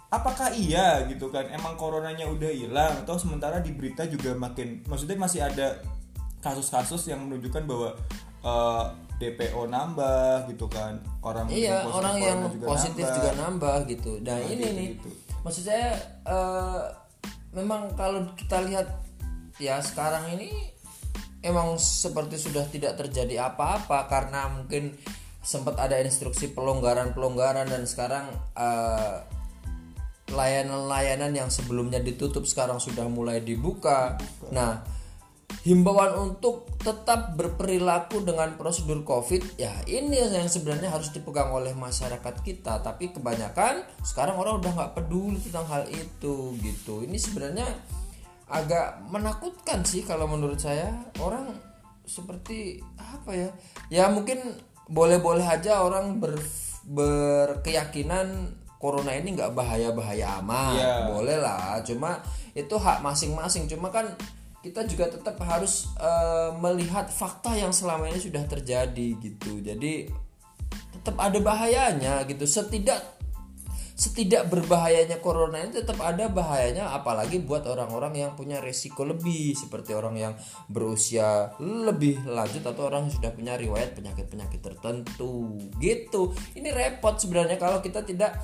apakah 0.08 0.56
iya 0.56 1.04
gitu 1.12 1.28
kan 1.28 1.52
emang 1.52 1.76
coronanya 1.76 2.32
udah 2.32 2.48
hilang 2.48 3.04
atau 3.04 3.20
sementara 3.20 3.60
di 3.60 3.76
berita 3.76 4.08
juga 4.08 4.32
makin 4.40 4.80
maksudnya 4.88 5.20
masih 5.20 5.44
ada 5.44 5.84
kasus-kasus 6.40 7.12
yang 7.12 7.28
menunjukkan 7.28 7.68
bahwa 7.68 7.90
eh, 8.48 8.84
DPO 9.20 9.68
nambah 9.68 10.48
gitu 10.48 10.72
kan 10.72 11.04
orang 11.20 11.52
iya 11.52 11.84
positif 11.84 12.00
orang 12.00 12.16
yang 12.24 12.40
juga 12.48 12.66
positif 12.72 13.04
nambah. 13.04 13.18
juga 13.20 13.32
nambah 13.36 13.76
gitu 13.92 14.12
nah 14.24 14.38
ini 14.40 14.56
gitu, 14.56 14.78
nih 14.78 14.88
gitu. 14.96 15.10
maksud 15.44 15.64
saya 15.68 15.90
eh, 16.24 16.82
memang 17.52 17.92
kalau 18.00 18.24
kita 18.40 18.64
lihat 18.64 18.88
ya 19.60 19.84
sekarang 19.84 20.40
ini 20.40 20.72
emang 21.48 21.80
seperti 21.80 22.36
sudah 22.36 22.68
tidak 22.68 23.00
terjadi 23.00 23.48
apa-apa 23.48 24.12
karena 24.12 24.51
mungkin 24.51 24.94
sempat 25.39 25.80
ada 25.80 25.96
instruksi 26.04 26.51
pelonggaran-pelonggaran 26.51 27.72
dan 27.72 27.88
sekarang 27.88 28.27
eh, 28.60 29.16
layanan-layanan 30.27 31.32
yang 31.32 31.48
sebelumnya 31.48 32.04
ditutup 32.04 32.44
sekarang 32.44 32.84
sudah 32.84 33.08
mulai 33.08 33.39
dibuka. 33.39 34.20
Nah, 34.51 34.84
himbauan 35.63 36.16
untuk 36.20 36.68
tetap 36.84 37.36
berperilaku 37.39 38.24
dengan 38.24 38.56
prosedur 38.60 39.04
COVID 39.08 39.60
ya 39.60 39.72
ini 39.88 40.20
yang 40.20 40.48
sebenarnya 40.51 40.92
harus 40.92 41.16
dipegang 41.16 41.51
oleh 41.56 41.72
masyarakat 41.72 42.44
kita. 42.44 42.84
Tapi 42.84 43.16
kebanyakan 43.16 43.88
sekarang 44.04 44.36
orang 44.36 44.60
udah 44.60 44.72
nggak 44.75 44.94
peduli 45.00 45.39
tentang 45.39 45.68
hal 45.72 45.88
itu 45.88 46.60
gitu. 46.60 47.08
Ini 47.08 47.16
sebenarnya 47.16 47.68
agak 48.48 49.04
menakutkan 49.12 49.84
sih 49.84 50.04
kalau 50.08 50.27
menurut 50.27 50.60
saya. 50.60 50.92
Orang 51.20 51.51
seperti 52.08 52.80
apa 52.96 53.32
ya? 53.36 53.50
Ya 53.92 54.06
mungkin 54.08 54.39
boleh-boleh 54.88 55.44
aja 55.44 55.84
orang 55.84 56.24
ber, 56.24 56.39
berkeyakinan 56.88 58.56
corona 58.80 59.12
ini 59.12 59.36
nggak 59.36 59.51
bahaya-bahaya 59.51 60.39
amat. 60.44 60.80
Iya. 60.80 60.94
boleh 61.12 61.38
lah 61.42 61.82
cuma 61.84 62.24
itu 62.56 62.75
hak 62.80 63.04
masing-masing. 63.04 63.68
Cuma 63.68 63.92
kan 63.92 64.16
kita 64.63 64.88
juga 64.88 65.12
tetap 65.12 65.36
harus 65.44 65.92
eh, 66.00 66.50
melihat 66.63 67.12
fakta 67.12 67.54
yang 67.54 67.75
selama 67.75 68.08
ini 68.08 68.20
sudah 68.24 68.48
terjadi 68.48 69.08
gitu. 69.20 69.60
Jadi 69.60 70.08
tetap 70.96 71.20
ada 71.20 71.38
bahayanya 71.44 72.24
gitu. 72.25 72.48
Setidak 72.48 73.17
setidak 73.98 74.46
berbahayanya 74.54 75.18
corona 75.25 75.58
ini 75.58 75.74
tetap 75.82 75.98
ada 76.06 76.30
bahayanya 76.30 76.94
apalagi 76.94 77.42
buat 77.42 77.66
orang-orang 77.66 78.13
yang 78.22 78.32
punya 78.38 78.62
resiko 78.62 79.01
lebih 79.01 79.58
seperti 79.58 79.98
orang 79.98 80.13
yang 80.22 80.34
berusia 80.70 81.50
lebih 81.58 82.22
lanjut 82.30 82.62
atau 82.62 82.94
orang 82.94 83.10
yang 83.10 83.13
sudah 83.18 83.34
punya 83.34 83.58
riwayat 83.58 83.98
penyakit-penyakit 83.98 84.62
tertentu 84.62 85.58
gitu. 85.82 86.30
Ini 86.54 86.70
repot 86.70 87.18
sebenarnya 87.18 87.58
kalau 87.58 87.82
kita 87.82 88.06
tidak 88.06 88.38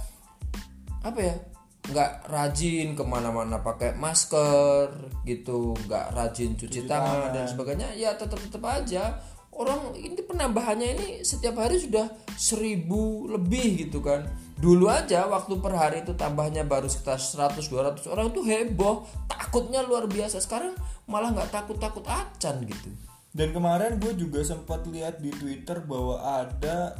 apa 1.06 1.20
ya 1.22 1.36
nggak 1.84 2.12
rajin 2.34 2.98
ke 2.98 3.04
mana-mana 3.06 3.62
pakai 3.62 3.94
masker 3.94 5.22
gitu. 5.22 5.78
Nggak 5.86 6.18
rajin 6.18 6.58
cuci, 6.58 6.90
tangan, 6.90 7.30
dan 7.30 7.46
sebagainya 7.46 7.94
ya 7.94 8.18
tetap 8.18 8.42
tetap 8.42 8.66
aja. 8.66 9.22
Orang 9.54 9.94
ini 9.94 10.18
penambahannya 10.18 10.98
ini 10.98 11.08
setiap 11.22 11.62
hari 11.62 11.78
sudah 11.78 12.10
seribu 12.34 13.30
lebih 13.30 13.86
gitu 13.86 14.02
kan 14.02 14.26
dulu 14.64 14.88
aja 14.88 15.28
waktu 15.28 15.60
per 15.60 15.76
hari 15.76 16.08
itu 16.08 16.16
tambahnya 16.16 16.64
baru 16.64 16.88
sekitar 16.88 17.20
100 17.20 17.60
200 17.68 18.08
orang 18.08 18.32
itu 18.32 18.42
heboh. 18.48 19.04
Takutnya 19.28 19.84
luar 19.84 20.08
biasa. 20.08 20.40
Sekarang 20.40 20.72
malah 21.04 21.36
nggak 21.36 21.52
takut 21.52 21.76
takut 21.76 22.08
acan 22.08 22.64
gitu. 22.64 22.90
Dan 23.36 23.52
kemarin 23.52 24.00
gue 24.00 24.16
juga 24.16 24.40
sempat 24.40 24.88
lihat 24.88 25.20
di 25.20 25.36
Twitter 25.36 25.84
bahwa 25.84 26.24
ada 26.24 26.96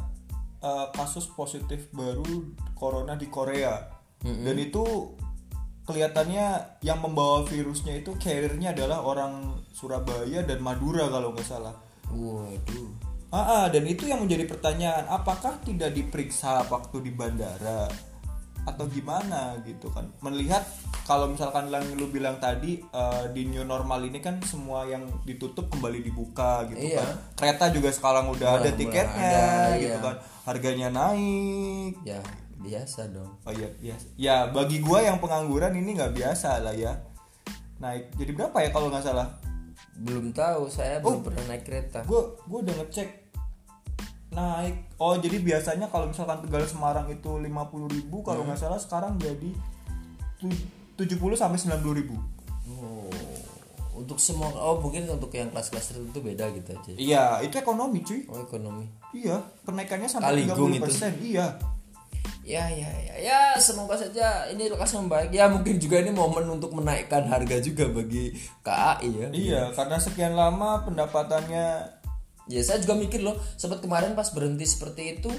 uh, 0.60 0.92
kasus 0.92 1.24
positif 1.32 1.88
baru 1.96 2.52
corona 2.76 3.16
di 3.16 3.32
Korea. 3.32 3.80
Dan 4.20 4.56
itu 4.60 5.16
kelihatannya 5.88 6.80
yang 6.84 7.00
membawa 7.00 7.44
virusnya 7.44 7.96
itu 7.96 8.16
carrier-nya 8.16 8.76
adalah 8.76 9.04
orang 9.04 9.64
Surabaya 9.72 10.44
dan 10.44 10.60
Madura 10.60 11.08
kalau 11.08 11.32
nggak 11.32 11.48
salah. 11.48 11.76
waduh 12.12 13.03
Ah, 13.34 13.66
dan 13.66 13.82
itu 13.82 14.06
yang 14.06 14.22
menjadi 14.22 14.46
pertanyaan, 14.46 15.10
apakah 15.10 15.58
tidak 15.60 15.90
diperiksa 15.90 16.62
waktu 16.64 17.02
di 17.02 17.10
bandara 17.10 17.90
atau 18.62 18.86
gimana 18.86 19.58
gitu 19.60 19.90
kan? 19.90 20.06
Melihat 20.22 20.62
kalau 21.02 21.26
misalkan 21.26 21.66
yang 21.66 21.82
lu 21.98 22.08
bilang 22.08 22.38
tadi 22.38 22.78
eh, 22.80 23.24
di 23.28 23.44
new 23.44 23.66
normal 23.66 24.00
ini 24.00 24.22
kan 24.22 24.38
semua 24.40 24.86
yang 24.86 25.02
ditutup 25.22 25.66
kembali 25.66 26.00
dibuka 26.00 26.62
gitu 26.70 26.94
Iya. 26.94 27.02
kan. 27.02 27.10
Kereta 27.34 27.64
juga 27.68 27.90
sekarang 27.90 28.30
udah 28.30 28.48
ada 28.54 28.70
Mulai- 28.70 28.78
tiketnya 28.78 29.10
mulai 29.10 29.34
ada, 29.34 29.76
gitu 29.76 29.90
iya. 29.90 29.98
kan. 30.00 30.16
Harganya 30.44 30.88
naik. 30.88 31.92
ya 32.04 32.20
biasa 32.54 33.12
dong 33.12 33.28
Oh 33.44 33.52
iya, 33.52 33.68
iya. 33.78 33.96
Ya 34.16 34.36
bagi 34.48 34.80
gua 34.80 35.02
yang 35.02 35.20
pengangguran 35.20 35.74
ini 35.74 35.92
nggak 35.92 36.14
biasa 36.14 36.62
lah 36.62 36.72
ya. 36.72 36.96
Naik 37.76 38.14
jadi 38.14 38.30
berapa 38.32 38.56
ya 38.62 38.70
kalau 38.70 38.88
nggak 38.88 39.02
salah? 39.02 39.28
belum 39.94 40.34
tahu 40.34 40.66
saya 40.66 40.98
belum 40.98 41.22
pernah 41.22 41.46
naik 41.46 41.62
kereta 41.62 42.02
gue 42.02 42.18
gue 42.42 42.58
udah 42.66 42.74
ngecek 42.82 43.23
naik 44.34 44.74
oh 44.96 45.14
jadi 45.14 45.38
biasanya 45.38 45.86
kalau 45.86 46.06
misalkan 46.06 46.38
Tegal 46.40 46.62
Semarang 46.64 47.06
itu 47.06 47.30
50.000 47.30 47.46
ribu 47.88 48.20
kalau 48.20 48.42
nggak 48.42 48.58
salah 48.58 48.76
sekarang 48.76 49.14
jadi 49.16 49.50
tu- 50.36 50.62
70 50.96 51.16
sampai 51.34 51.56
90.000 51.56 51.80
ribu 51.94 52.16
Oh, 52.64 53.12
untuk 53.94 54.16
semua 54.16 54.48
oh 54.50 54.80
mungkin 54.80 55.04
untuk 55.06 55.28
yang 55.30 55.48
kelas-kelas 55.48 55.84
tertentu 55.86 56.18
beda 56.18 56.48
gitu 56.50 56.72
aja. 56.72 56.92
iya 56.94 57.24
itu 57.40 57.54
ekonomi 57.54 58.00
cuy 58.00 58.24
Oh 58.26 58.40
ekonomi. 58.40 58.88
iya 59.12 59.36
kenaikannya 59.62 60.08
sampai 60.08 60.42
Kaligung 60.42 60.72
30% 60.72 60.80
persen 60.80 61.12
iya 61.20 61.46
Ya 62.44 62.68
ya 62.68 62.84
ya 63.00 63.14
ya 63.18 63.38
semoga 63.56 63.96
saja 63.96 64.44
ini 64.46 64.68
lekas 64.68 64.92
membaik. 64.92 65.32
Ya 65.32 65.48
mungkin 65.48 65.80
juga 65.80 65.96
ini 65.96 66.12
momen 66.12 66.44
untuk 66.46 66.76
menaikkan 66.76 67.24
harga 67.24 67.56
juga 67.56 67.88
bagi 67.88 68.36
KAI 68.60 69.08
ya. 69.10 69.28
iya 69.32 69.62
karena 69.72 69.96
sekian 69.96 70.36
lama 70.36 70.84
pendapatannya 70.84 71.93
Ya 72.50 72.60
saya 72.60 72.80
juga 72.80 72.94
mikir 72.98 73.24
loh, 73.24 73.40
sempat 73.56 73.80
kemarin 73.80 74.12
pas 74.12 74.28
berhenti 74.32 74.68
seperti 74.68 75.20
itu 75.20 75.32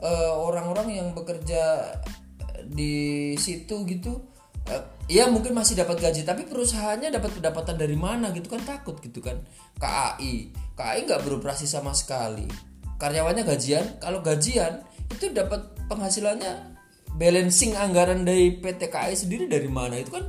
eh, 0.00 0.32
orang-orang 0.32 0.92
yang 0.92 1.08
bekerja 1.16 1.96
di 2.68 3.32
situ 3.40 3.88
gitu 3.88 4.28
eh, 4.68 4.84
ya 5.08 5.26
mungkin 5.32 5.56
masih 5.56 5.80
dapat 5.80 5.98
gaji 5.98 6.22
tapi 6.22 6.44
perusahaannya 6.44 7.08
dapat 7.08 7.40
pendapatan 7.40 7.76
dari 7.80 7.96
mana 7.96 8.28
gitu 8.36 8.52
kan 8.52 8.60
takut 8.64 9.00
gitu 9.00 9.24
kan. 9.24 9.40
KAI 9.80 10.52
KAI 10.76 11.08
nggak 11.08 11.22
beroperasi 11.24 11.64
sama 11.64 11.96
sekali. 11.96 12.44
Karyawannya 13.00 13.48
gajian 13.48 13.96
kalau 14.00 14.20
gajian 14.20 14.84
itu 15.08 15.32
dapat 15.32 15.72
penghasilannya 15.88 16.76
balancing 17.16 17.74
anggaran 17.74 18.22
dari 18.22 18.60
PT 18.60 18.92
KAI 18.92 19.16
sendiri 19.16 19.48
dari 19.48 19.68
mana? 19.68 19.96
Itu 19.96 20.12
kan 20.20 20.28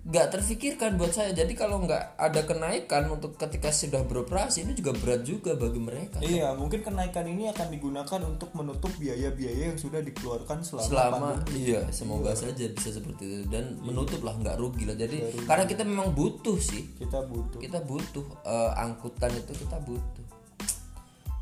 nggak 0.00 0.32
terfikirkan 0.32 0.96
buat 0.96 1.12
saya. 1.12 1.36
Jadi 1.36 1.52
kalau 1.52 1.84
nggak 1.84 2.16
ada 2.16 2.40
kenaikan 2.48 3.12
untuk 3.12 3.36
ketika 3.36 3.68
sudah 3.68 4.00
beroperasi 4.08 4.64
ini 4.64 4.72
juga 4.72 4.96
berat 4.96 5.28
juga 5.28 5.52
bagi 5.52 5.76
mereka. 5.76 6.24
Iya 6.24 6.56
mungkin 6.56 6.80
kenaikan 6.80 7.28
ini 7.28 7.52
akan 7.52 7.68
digunakan 7.68 8.20
untuk 8.24 8.48
menutup 8.56 8.88
biaya-biaya 8.96 9.76
yang 9.76 9.78
sudah 9.78 10.00
dikeluarkan 10.00 10.64
selama, 10.64 10.88
selama 10.88 11.28
pandemi. 11.44 11.68
iya 11.68 11.84
semoga 11.92 12.32
saja 12.32 12.64
bisa 12.72 12.96
seperti 12.96 13.22
itu. 13.28 13.36
Dan 13.52 13.76
menutup 13.84 14.24
lah 14.24 14.40
nggak 14.40 14.56
rugi 14.56 14.88
lah. 14.88 14.96
Jadi 14.96 15.44
karena 15.44 15.68
kita 15.68 15.84
memang 15.84 16.16
butuh 16.16 16.56
sih. 16.56 16.96
Kita 16.96 17.20
butuh. 17.28 17.60
Kita 17.60 17.84
butuh 17.84 18.24
eh, 18.48 18.72
angkutan 18.80 19.36
itu 19.36 19.52
kita 19.52 19.76
butuh. 19.84 20.24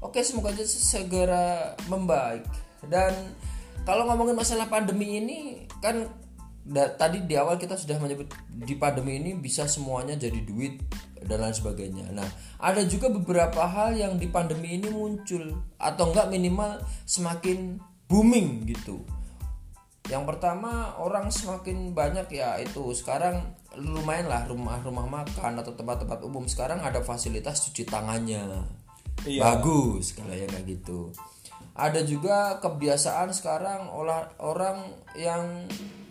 Oke 0.03 0.27
semoga 0.27 0.51
aja 0.51 0.67
segera 0.67 1.79
membaik. 1.87 2.43
Dan 2.91 3.15
kalau 3.87 4.11
ngomongin 4.11 4.35
masalah 4.35 4.67
pandemi 4.67 5.23
ini 5.23 5.39
kan 5.79 6.11
da- 6.69 6.93
tadi 6.93 7.25
di 7.25 7.35
awal 7.35 7.57
kita 7.57 7.75
sudah 7.81 7.97
menyebut 7.97 8.29
di 8.53 8.77
pandemi 8.77 9.17
ini 9.17 9.33
bisa 9.33 9.65
semuanya 9.65 10.15
jadi 10.21 10.45
duit 10.45 10.85
dan 11.25 11.41
lain 11.41 11.57
sebagainya. 11.57 12.13
Nah, 12.13 12.29
ada 12.61 12.85
juga 12.85 13.09
beberapa 13.09 13.65
hal 13.65 13.97
yang 13.97 14.21
di 14.21 14.29
pandemi 14.29 14.77
ini 14.77 14.93
muncul 14.93 15.57
atau 15.81 16.13
enggak 16.13 16.29
minimal 16.29 16.79
semakin 17.09 17.81
booming 18.07 18.69
gitu. 18.69 19.03
Yang 20.09 20.25
pertama 20.25 20.97
orang 20.97 21.29
semakin 21.29 21.93
banyak 21.93 22.33
ya 22.33 22.57
itu 22.61 22.93
sekarang 22.97 23.57
lumayan 23.77 24.29
lah 24.29 24.49
rumah-rumah 24.49 25.05
makan 25.05 25.61
atau 25.61 25.77
tempat-tempat 25.77 26.25
umum 26.25 26.49
sekarang 26.49 26.81
ada 26.81 27.05
fasilitas 27.05 27.69
cuci 27.69 27.85
tangannya. 27.85 28.45
Iya. 29.29 29.43
Bagus 29.43 30.17
kalau 30.17 30.33
yang 30.33 30.49
kayak 30.49 30.65
gitu. 30.65 31.13
Ada 31.79 32.03
juga 32.03 32.59
kebiasaan 32.59 33.31
sekarang 33.31 33.87
olah 33.89 34.27
orang 34.43 34.83
yang 35.15 35.65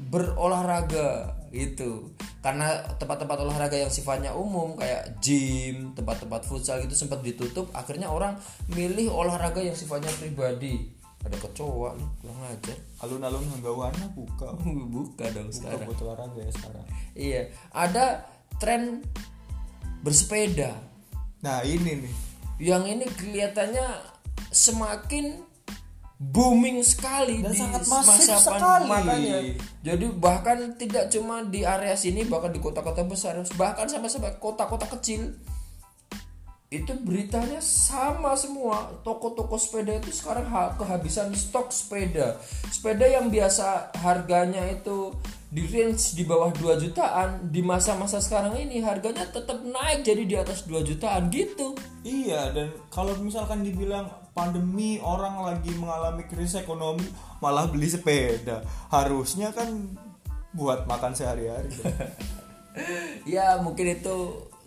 berolahraga 0.07 1.35
gitu. 1.51 2.15
Karena 2.39 2.79
tempat-tempat 2.95 3.43
olahraga 3.43 3.75
yang 3.75 3.91
sifatnya 3.91 4.31
umum 4.31 4.79
kayak 4.79 5.19
gym, 5.19 5.91
tempat-tempat 5.91 6.47
futsal 6.47 6.79
gitu 6.79 6.95
sempat 6.95 7.19
ditutup, 7.19 7.67
akhirnya 7.75 8.07
orang 8.07 8.39
milih 8.71 9.11
olahraga 9.11 9.59
yang 9.59 9.75
sifatnya 9.75 10.07
pribadi. 10.15 10.95
Ada 11.17 11.35
kecoa 11.43 11.97
nih, 11.99 12.07
kurang 12.23 12.39
ajar. 12.47 12.77
alun-alun 13.03 13.43
Hanggawana 13.51 14.05
buka 14.15 14.47
Buka 14.95 15.25
dong 15.35 15.51
buka 15.51 15.57
sekarang. 15.59 15.85
buat 15.89 15.99
olahraga 16.07 16.39
ya 16.39 16.51
sekarang 16.55 16.85
Iya, 17.17 17.41
ada 17.75 18.05
tren 18.61 19.03
bersepeda. 19.99 20.71
nah 21.43 21.61
ini 21.61 22.05
nih 22.05 22.13
Yang 22.57 22.83
ini 22.95 23.05
kelihatannya 23.11 23.87
semakin 24.49 25.41
booming 26.17 26.81
sekali 26.81 27.45
Dan 27.45 27.53
di 27.53 27.61
sangat 27.61 27.85
masif 27.85 28.25
masa 28.25 28.35
sekali. 28.41 28.89
makanya. 28.89 29.37
Jadi 29.85 30.05
bahkan 30.17 30.57
tidak 30.73 31.13
cuma 31.13 31.45
di 31.45 31.61
area 31.61 31.93
sini, 31.93 32.25
bahkan 32.25 32.49
di 32.49 32.57
kota-kota 32.57 33.05
besar, 33.05 33.37
bahkan 33.53 33.85
sampai 33.85 34.09
sampai 34.09 34.33
kota-kota 34.41 34.89
kecil 34.97 35.37
itu 36.67 36.91
beritanya 36.99 37.63
sama 37.63 38.35
semua 38.35 38.91
toko-toko 38.99 39.55
sepeda 39.55 40.03
itu 40.03 40.11
sekarang 40.11 40.43
ha- 40.51 40.75
kehabisan 40.75 41.31
stok 41.31 41.71
sepeda 41.71 42.35
sepeda 42.67 43.07
yang 43.07 43.31
biasa 43.31 43.95
harganya 43.95 44.67
itu 44.67 45.15
di 45.47 45.63
range 45.63 46.19
di 46.19 46.27
bawah 46.27 46.51
2 46.51 46.83
jutaan 46.83 47.55
di 47.55 47.63
masa-masa 47.63 48.19
sekarang 48.19 48.59
ini 48.59 48.83
harganya 48.83 49.23
tetap 49.31 49.63
naik 49.63 50.03
jadi 50.03 50.27
di 50.27 50.35
atas 50.35 50.67
2 50.67 50.83
jutaan 50.83 51.31
gitu 51.31 51.71
Iya 52.03 52.51
dan 52.51 52.75
kalau 52.91 53.15
misalkan 53.15 53.63
dibilang 53.63 54.11
pandemi 54.37 55.01
orang 55.01 55.41
lagi 55.41 55.73
mengalami 55.73 56.21
krisis 56.23 56.61
ekonomi 56.61 57.01
malah 57.41 57.65
beli 57.65 57.89
sepeda 57.89 58.61
harusnya 58.87 59.49
kan 59.49 59.97
buat 60.53 60.85
makan 60.85 61.11
sehari-hari. 61.11 61.73
ya 63.25 63.57
mungkin 63.57 63.97
itu 63.97 64.17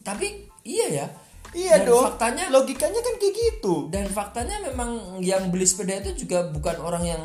tapi 0.02 0.50
iya 0.62 0.86
ya 0.90 1.06
iya 1.52 1.82
Dan 1.82 1.86
dong. 1.88 2.04
faktanya 2.10 2.50
logikanya 2.50 2.98
kan 2.98 3.14
kayak 3.16 3.34
gitu. 3.34 3.86
dan 3.88 4.06
faktanya 4.06 4.58
memang 4.64 5.18
yang 5.20 5.50
beli 5.50 5.62
sepeda 5.62 5.98
itu 6.00 6.26
juga 6.26 6.50
bukan 6.50 6.76
orang 6.78 7.04
yang 7.06 7.22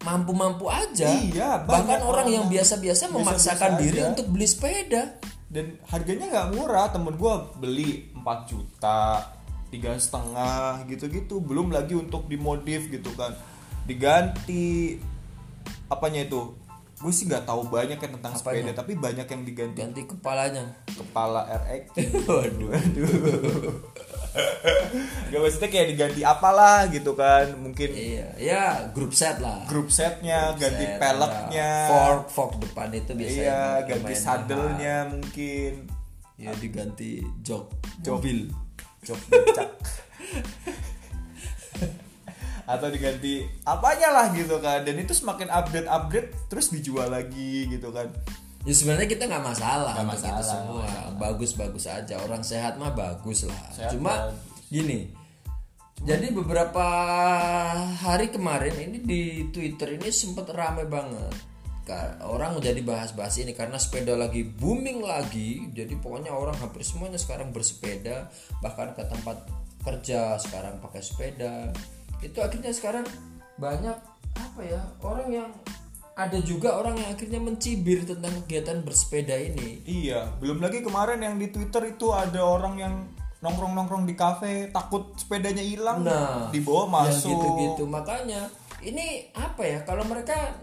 mampu-mampu 0.00 0.68
aja 0.68 1.08
Iya, 1.08 1.64
bahkan 1.64 1.98
orang 1.98 2.04
orang 2.04 2.28
yang 2.28 2.44
biasa-biasa 2.46 3.08
memaksakan 3.08 3.24
biasa-biasa 3.74 3.80
diri 3.80 3.98
aja. 3.98 4.08
untuk 4.12 4.26
beli 4.28 4.46
sepeda 4.46 5.02
Dan 5.48 5.78
harganya 5.86 6.26
nggak 6.28 6.48
murah. 6.52 6.90
Temen 6.90 7.14
gue 7.14 7.34
beli 7.56 7.90
4 8.12 8.20
juta, 8.44 9.22
tiga 9.74 9.98
setengah 9.98 10.86
gitu-gitu. 10.86 11.42
Belum 11.42 11.74
lagi 11.74 11.98
untuk 11.98 12.30
dimodif 12.30 12.86
gitu 12.86 13.10
kan. 13.18 13.34
Diganti 13.84 14.96
apanya 15.90 16.22
itu? 16.22 16.54
Gue 16.94 17.10
sih 17.10 17.26
nggak 17.26 17.44
tahu 17.44 17.66
banyak 17.68 17.98
ya 17.98 18.08
tentang 18.08 18.38
sepeda, 18.38 18.70
tapi 18.70 18.94
banyak 18.94 19.26
yang 19.26 19.42
diganti. 19.42 19.76
Ganti 19.82 20.02
kepalanya. 20.06 20.78
Kepala 20.86 21.42
RX 21.50 21.84
waduh. 22.30 22.70
Gak 25.30 25.38
maksudnya 25.38 25.70
kayak 25.70 25.88
diganti 25.94 26.26
apalah 26.26 26.90
gitu 26.90 27.14
kan 27.14 27.54
Mungkin 27.54 27.86
iya 27.94 28.26
ya 28.34 28.64
grup 28.90 29.14
set 29.14 29.38
lah. 29.38 29.62
Grup 29.70 29.94
setnya 29.94 30.58
Ganti 30.58 30.82
Set, 30.82 30.98
peleknya. 30.98 31.70
ada 31.70 31.86
fork 31.86 32.22
fork 32.34 32.52
depan 32.58 32.90
itu 32.90 33.14
biasanya 33.14 33.42
Iya 33.46 33.62
ganti 33.86 34.14
sadelnya 34.18 34.96
mungkin. 35.06 35.72
Ya 36.34 36.50
diganti 36.58 37.22
jok 37.46 37.70
Jok. 38.02 38.18
mobil 38.18 38.50
Jok 39.04 39.20
becak 39.28 39.70
Atau 42.64 42.88
diganti 42.88 43.44
apanya 43.68 44.08
lah 44.08 44.26
gitu 44.32 44.56
kan 44.58 44.80
Dan 44.88 44.96
itu 44.96 45.12
semakin 45.12 45.52
update-update 45.52 46.48
Terus 46.48 46.72
dijual 46.72 47.12
lagi 47.12 47.68
gitu 47.68 47.92
kan 47.92 48.08
Ya 48.64 48.72
sebenarnya 48.72 49.08
kita 49.12 49.28
nggak 49.28 49.44
masalah 49.44 49.92
itu 49.92 50.08
masalah, 50.08 50.40
semua. 50.40 50.88
nggak 50.88 51.20
Bagus-bagus 51.20 51.84
aja. 51.84 52.16
Orang 52.24 52.40
sehat 52.40 52.80
mah 52.80 52.96
bagus 52.96 53.44
lah. 53.44 53.60
Sehat 53.68 53.92
Cuma 53.92 54.32
bagus. 54.32 54.40
gini. 54.72 55.12
Jadi 56.00 56.32
beberapa 56.32 56.84
hari 58.00 58.32
kemarin 58.32 58.72
ini 58.88 58.98
di 59.04 59.22
Twitter 59.52 60.00
ini 60.00 60.08
sempat 60.08 60.48
rame 60.48 60.88
banget. 60.88 61.53
Orang 62.24 62.56
jadi 62.64 62.80
bahas-bahas 62.80 63.36
ini 63.36 63.52
karena 63.52 63.76
sepeda 63.76 64.16
lagi 64.16 64.40
booming 64.46 65.04
lagi. 65.04 65.68
Jadi 65.76 66.00
pokoknya 66.00 66.32
orang 66.32 66.56
hampir 66.56 66.80
semuanya 66.80 67.20
sekarang 67.20 67.52
bersepeda, 67.52 68.32
bahkan 68.64 68.96
ke 68.96 69.04
tempat 69.04 69.44
kerja 69.84 70.40
sekarang 70.40 70.80
pakai 70.80 71.02
sepeda. 71.04 71.68
Itu 72.24 72.40
akhirnya 72.40 72.72
sekarang 72.72 73.04
banyak 73.60 73.96
apa 74.34 74.60
ya 74.66 74.82
orang 75.04 75.28
yang 75.30 75.50
ada 76.14 76.38
juga 76.42 76.78
orang 76.78 76.98
yang 76.98 77.10
akhirnya 77.14 77.42
mencibir 77.42 78.06
tentang 78.06 78.32
kegiatan 78.44 78.80
bersepeda 78.82 79.34
ini. 79.34 79.82
Iya 79.84 80.32
belum 80.38 80.62
lagi 80.62 80.80
kemarin 80.80 81.20
yang 81.20 81.36
di 81.36 81.50
Twitter 81.50 81.90
itu 81.90 82.14
ada 82.14 82.40
orang 82.42 82.74
yang 82.78 82.94
nongkrong-nongkrong 83.44 84.08
di 84.08 84.16
kafe 84.16 84.72
takut 84.72 85.12
sepedanya 85.20 85.60
hilang 85.60 86.00
Nah, 86.00 86.48
dibawa 86.48 87.04
masuk 87.04 87.28
gitu-gitu. 87.28 87.84
Makanya 87.84 88.48
ini 88.80 89.28
apa 89.36 89.60
ya? 89.60 89.78
Kalau 89.84 90.08
mereka 90.08 90.56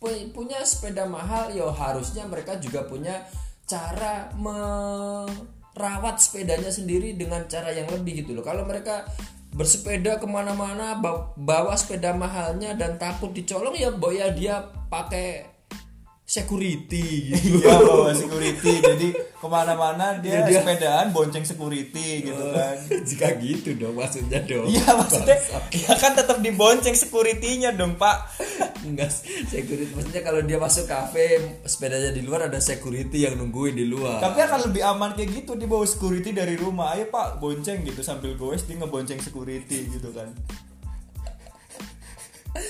punya 0.00 0.62
sepeda 0.62 1.04
mahal, 1.04 1.50
ya 1.50 1.66
harusnya 1.66 2.24
mereka 2.24 2.54
juga 2.56 2.82
punya 2.82 3.26
cara 3.66 4.30
merawat 4.38 6.16
sepedanya 6.16 6.70
sendiri 6.70 7.12
dengan 7.12 7.44
cara 7.44 7.70
yang 7.70 7.90
lebih 7.90 8.22
gitu 8.22 8.32
loh. 8.32 8.42
Kalau 8.42 8.62
mereka 8.62 9.04
bersepeda 9.48 10.16
ke 10.16 10.26
mana-mana 10.26 10.96
ba- 10.96 11.32
bawa 11.34 11.74
sepeda 11.74 12.12
mahalnya 12.12 12.72
dan 12.72 12.94
takut 12.94 13.32
dicolong 13.32 13.74
ya 13.74 13.90
boya 13.90 14.30
dia 14.30 14.60
pakai 14.86 15.56
security 16.22 17.32
gitu. 17.32 17.64
Iya 17.64 17.80
bawa 17.80 18.12
security 18.12 18.84
jadi 18.84 19.08
ke 19.16 19.46
mana-mana 19.48 20.20
dia, 20.20 20.44
Ya, 20.44 20.46
dia- 20.46 20.60
sepedaan 20.60 21.08
bonceng 21.08 21.40
security 21.40 22.20
gitu 22.22 22.44
kan 22.52 22.76
Jika 23.08 23.28
gitu 23.40 23.72
dong 23.74 23.96
maksudnya 23.96 24.44
dong. 24.44 24.68
Iya 24.68 24.92
maksudnya 24.92 25.40
ya 25.72 25.96
kan 25.96 26.12
tetap 26.12 26.36
dibonceng 26.38 26.92
securitynya 26.92 27.72
dong 27.72 27.96
pak 27.96 28.28
Enggak, 28.80 29.10
security 29.44 29.90
maksudnya 29.90 30.22
kalau 30.22 30.40
dia 30.40 30.54
masuk 30.56 30.84
kafe, 30.84 31.38
sepedanya 31.62 32.10
di 32.10 32.22
luar 32.22 32.46
ada 32.46 32.58
security 32.58 33.24
yang 33.24 33.34
nungguin 33.34 33.74
di 33.74 33.84
luar. 33.84 34.20
Tapi 34.20 34.38
akan 34.38 34.70
lebih 34.70 34.82
aman 34.82 35.10
kayak 35.12 35.30
gitu 35.36 35.54
dia 35.54 35.66
bawa 35.66 35.82
security 35.82 36.30
dari 36.30 36.54
rumah 36.54 36.92
ayo 36.92 37.06
pak 37.06 37.36
bonceng 37.36 37.82
gitu 37.82 38.00
sambil 38.00 38.34
goes 38.34 38.62
dia 38.62 38.76
ngebonceng 38.76 39.18
security 39.18 39.88
gitu 39.88 40.10
kan 40.10 40.30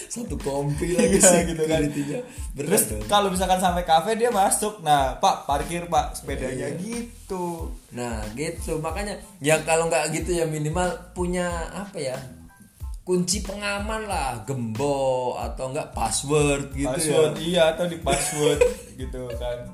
Satu 0.09 0.37
kompi 0.37 0.93
lagi 0.93 1.17
Iya, 1.17 1.49
gitu 1.49 1.65
kan. 1.65 1.81
Berat 2.53 2.67
Terus 2.69 2.83
dong. 2.91 3.03
kalau 3.07 3.29
misalkan 3.29 3.57
sampai 3.57 3.85
kafe 3.85 4.17
dia 4.17 4.29
masuk 4.29 4.83
nah 4.83 5.17
pak 5.17 5.45
parkir 5.45 5.87
pak 5.87 6.13
sepedanya 6.13 6.69
Iya. 6.69 6.77
gitu 6.77 7.73
Nah, 7.89 8.21
gitu. 8.33 8.77
Makanya 8.81 9.17
ya 9.39 9.57
kalau 9.65 9.89
nggak 9.89 10.13
gitu 10.13 10.37
ya 10.37 10.45
minimal 10.45 10.85
punya 11.13 11.49
apa 11.73 11.97
ya? 11.97 12.17
Kunci 13.09 13.41
pengaman 13.41 14.05
lah, 14.05 14.45
gembok 14.45 15.41
atau 15.41 15.73
enggak 15.73 15.97
password 15.97 16.77
gitu 16.77 16.93
password 16.93 17.33
ya. 17.35 17.41
iya 17.41 17.63
atau 17.73 17.89
di 17.89 17.97
password 17.99 18.61
gitu 19.01 19.25
kan 19.41 19.65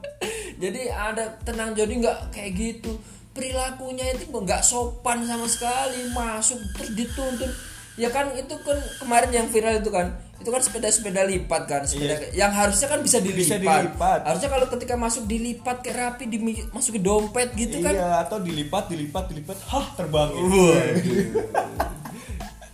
Jadi 0.55 0.87
ada 0.87 1.35
tenang 1.43 1.75
jadi 1.75 1.91
nggak 1.91 2.31
kayak 2.31 2.55
gitu. 2.55 2.95
Perilakunya 3.35 4.15
itu 4.15 4.31
nggak 4.31 4.63
sopan 4.63 5.27
sama 5.27 5.51
sekali 5.51 6.15
masuk 6.15 6.63
terus 6.79 6.95
dituntun. 6.95 7.51
Ya 7.99 8.07
kan 8.07 8.31
itu 8.39 8.55
kan 8.63 8.79
kemarin 9.03 9.35
yang 9.35 9.47
viral 9.51 9.83
itu 9.83 9.91
kan 9.91 10.15
itu 10.39 10.51
kan 10.51 10.63
sepeda-sepeda 10.63 11.27
lipat 11.27 11.63
kan 11.67 11.83
sepeda 11.83 12.31
yang 12.31 12.55
harusnya 12.55 12.87
kan 12.87 13.03
bisa 13.03 13.19
dilipat. 13.19 13.43
Bisa 13.43 13.59
dilipat. 13.59 14.19
Harusnya 14.23 14.51
kalau 14.55 14.67
ketika 14.71 14.95
masuk 14.95 15.27
dilipat 15.27 15.83
kayak 15.83 15.99
rapi 15.99 16.31
dimi- 16.31 16.71
masuk 16.71 16.95
ke 16.95 17.03
dompet 17.03 17.51
gitu 17.59 17.83
kan. 17.83 17.99
iya 17.99 18.23
atau 18.23 18.39
dilipat 18.39 18.87
dilipat 18.87 19.27
dilipat 19.27 19.59
hah 19.67 19.87
terbang 19.99 20.31
gitu. 20.31 20.63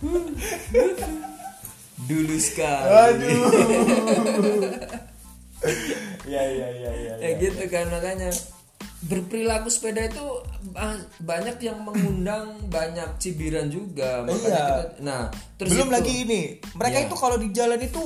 Dulu 2.01 2.35
sekali. 2.35 2.87
aduh 2.89 3.41
ya 6.25 6.41
ya 6.41 6.67
ya 6.73 6.91
ya, 6.91 7.13
ya 7.21 7.29
gitu 7.37 7.63
kan 7.69 7.85
makanya 7.87 8.33
berperilaku 9.01 9.69
sepeda 9.69 10.05
itu 10.05 10.25
ah, 10.73 10.97
banyak 11.21 11.57
yang 11.61 11.77
mengundang 11.81 12.57
banyak 12.65 13.05
cibiran 13.17 13.69
juga 13.69 14.25
makanya 14.25 14.41
Iya. 14.41 14.57
kita, 14.57 14.85
nah 15.01 15.21
terus 15.57 15.69
belum 15.73 15.89
itu, 15.89 15.93
lagi 15.93 16.13
ini 16.25 16.41
mereka 16.73 16.97
Iya. 17.01 17.05
itu 17.05 17.15
kalau 17.17 17.37
di 17.37 17.49
jalan 17.49 17.77
itu 17.77 18.03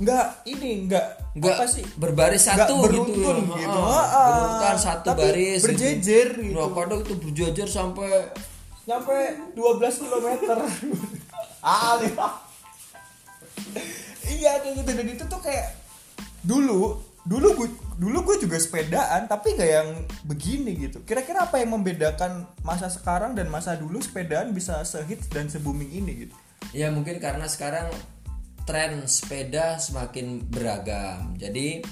nggak 0.00 0.26
ini 0.48 0.70
nggak 0.88 1.06
nggak 1.36 1.54
apa 1.54 1.66
sih 1.68 1.84
berbaris 1.94 2.42
nggak 2.42 2.66
satu 2.66 2.74
beruntun 2.82 3.36
gitu, 3.36 3.54
ya. 3.54 3.62
gitu. 3.62 3.78
Ah, 3.78 4.02
Ah, 4.02 4.26
berurutan 4.26 4.76
satu 4.80 5.06
tapi 5.06 5.22
baris 5.22 5.60
berjejer 5.62 6.26
gitu. 6.34 6.42
gitu. 6.50 6.58
Nah, 6.58 6.68
kadang 6.74 7.00
itu 7.04 7.14
berjejer 7.14 7.68
sampai 7.68 8.10
nyampe 8.88 9.16
12 9.54 10.02
km 10.02 10.26
ah 11.64 12.00
iya 14.28 14.60
kayak 14.64 14.74
gitu 14.80 14.90
dan 14.90 15.06
itu 15.06 15.24
tuh 15.28 15.40
kayak 15.40 15.76
dulu 16.44 17.00
dulu 17.28 17.48
gue 17.52 17.68
dulu 18.00 18.32
gue 18.32 18.36
juga 18.48 18.56
sepedaan 18.56 19.28
tapi 19.28 19.52
nggak 19.52 19.70
yang 19.70 19.88
begini 20.24 20.88
gitu 20.88 21.04
kira-kira 21.04 21.44
apa 21.44 21.60
yang 21.60 21.76
membedakan 21.76 22.48
masa 22.64 22.88
sekarang 22.88 23.36
dan 23.36 23.52
masa 23.52 23.76
dulu 23.76 24.00
sepedaan 24.00 24.56
bisa 24.56 24.80
sehits 24.88 25.28
dan 25.28 25.52
se 25.52 25.60
booming 25.60 25.92
ini 25.92 26.26
gitu 26.26 26.36
Ya 26.70 26.92
mungkin 26.92 27.18
karena 27.18 27.50
sekarang 27.50 27.90
tren 28.62 29.02
sepeda 29.10 29.80
semakin 29.82 30.46
beragam. 30.46 31.34
Jadi 31.34 31.82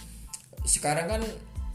sekarang 0.62 1.18
kan 1.18 1.22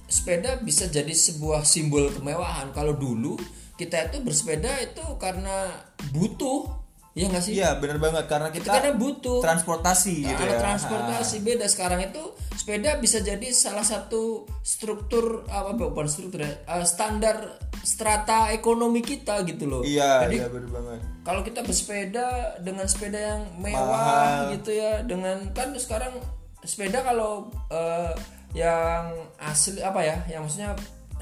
sepeda 0.08 0.62
bisa 0.64 0.88
jadi 0.88 1.12
sebuah 1.12 1.68
simbol 1.68 2.14
kemewahan. 2.14 2.72
Kalau 2.72 2.96
dulu 2.96 3.36
kita 3.76 4.14
itu 4.14 4.24
bersepeda 4.24 4.72
itu 4.80 5.04
karena 5.20 5.68
butuh, 6.16 6.83
ya 7.14 7.30
nggak 7.30 7.42
sih? 7.42 7.54
iya 7.54 7.78
bener 7.78 8.02
banget 8.02 8.26
karena 8.26 8.50
Itu 8.50 8.58
kita 8.60 8.74
karena 8.74 8.92
butuh. 8.94 9.38
transportasi 9.40 10.16
gitu 10.26 10.42
Alat 10.42 10.50
ya 10.50 10.58
transportasi 10.60 11.36
beda 11.42 11.66
sekarang 11.70 12.02
itu 12.02 12.24
sepeda 12.54 12.98
bisa 12.98 13.22
jadi 13.22 13.48
salah 13.50 13.86
satu 13.86 14.50
struktur 14.62 15.46
apa 15.46 15.74
bukan 15.74 16.10
struktur 16.10 16.42
ya, 16.42 16.50
eh, 16.50 16.82
standar 16.84 17.58
strata 17.80 18.50
ekonomi 18.50 19.00
kita 19.00 19.44
gitu 19.44 19.68
loh. 19.68 19.82
iya 19.84 20.26
Jadi 20.26 20.36
iya 20.38 20.48
bener 20.50 20.70
banget 20.72 21.00
kalau 21.22 21.42
kita 21.42 21.62
bersepeda 21.62 22.28
dengan 22.60 22.86
sepeda 22.86 23.20
yang 23.20 23.42
mewah 23.56 23.86
Mahal. 23.86 24.58
gitu 24.58 24.74
ya 24.74 25.06
dengan 25.06 25.54
kan 25.54 25.70
sekarang 25.76 26.18
sepeda 26.62 27.06
kalau 27.06 27.46
eh, 27.70 28.14
yang 28.54 29.10
asli 29.38 29.82
apa 29.82 30.02
ya 30.02 30.18
yang 30.30 30.46
maksudnya 30.46 30.74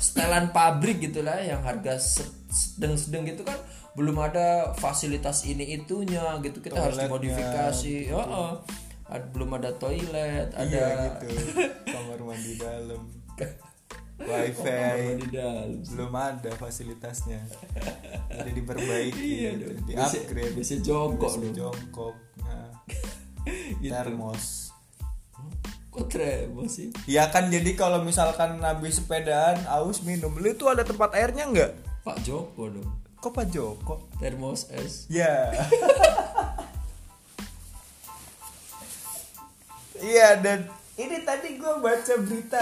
setelan 0.01 0.49
pabrik 0.49 0.97
gitulah 0.99 1.37
yang 1.37 1.61
harga 1.61 2.01
se- 2.01 2.25
sedang-sedang 2.49 3.23
gitu 3.23 3.45
kan 3.45 3.55
belum 3.91 4.17
ada 4.17 4.71
fasilitas 4.73 5.43
ini 5.43 5.75
itunya 5.75 6.23
gitu. 6.39 6.57
Kita 6.59 6.79
harus 6.79 6.95
dimodifikasi. 6.97 8.07
Heeh. 8.07 8.51
Ad- 9.11 9.29
belum 9.35 9.51
ada 9.59 9.75
toilet 9.75 10.47
ada 10.55 10.63
iya 10.63 11.19
gitu. 11.19 11.27
Kamar 11.93 12.19
mandi 12.23 12.55
dalam. 12.55 13.03
Wifi. 14.21 15.17
Di 15.17 15.27
dalam. 15.33 15.81
Belum 15.81 16.13
ada 16.13 16.51
fasilitasnya. 16.55 17.41
Jadi 18.31 18.51
diperbaiki 18.53 19.27
Iya 19.43 19.49
gitu. 19.57 19.65
di 19.83 19.93
upgrade. 19.97 20.53
bisa 20.55 20.75
jongkok 20.79 21.33
Bisa 21.41 21.49
jongkok 21.51 22.15
nah, 22.39 22.69
Gitu. 23.83 23.89
termos 23.91 24.60
kok 25.91 26.07
tremo 26.07 26.63
sih? 26.65 26.89
Ya 27.03 27.27
kan 27.27 27.47
jadi 27.47 27.75
kalau 27.75 27.99
misalkan 28.01 28.57
habis 28.59 28.97
sepedaan 28.97 29.59
aus 29.67 30.01
minum. 30.01 30.31
Lu 30.33 30.47
itu 30.49 30.65
ada 30.65 30.81
tempat 30.81 31.11
airnya 31.13 31.45
nggak? 31.45 31.71
Pak 32.01 32.23
Joko 32.23 32.71
dong. 32.71 32.89
Kok 33.19 33.29
Pak 33.29 33.47
Joko? 33.47 34.07
Termos 34.17 34.71
es. 34.71 35.05
Ya. 35.07 35.51
Iya 40.01 40.41
dan 40.41 40.65
ini 40.97 41.21
tadi 41.21 41.61
gue 41.61 41.73
baca 41.77 42.13
berita 42.25 42.61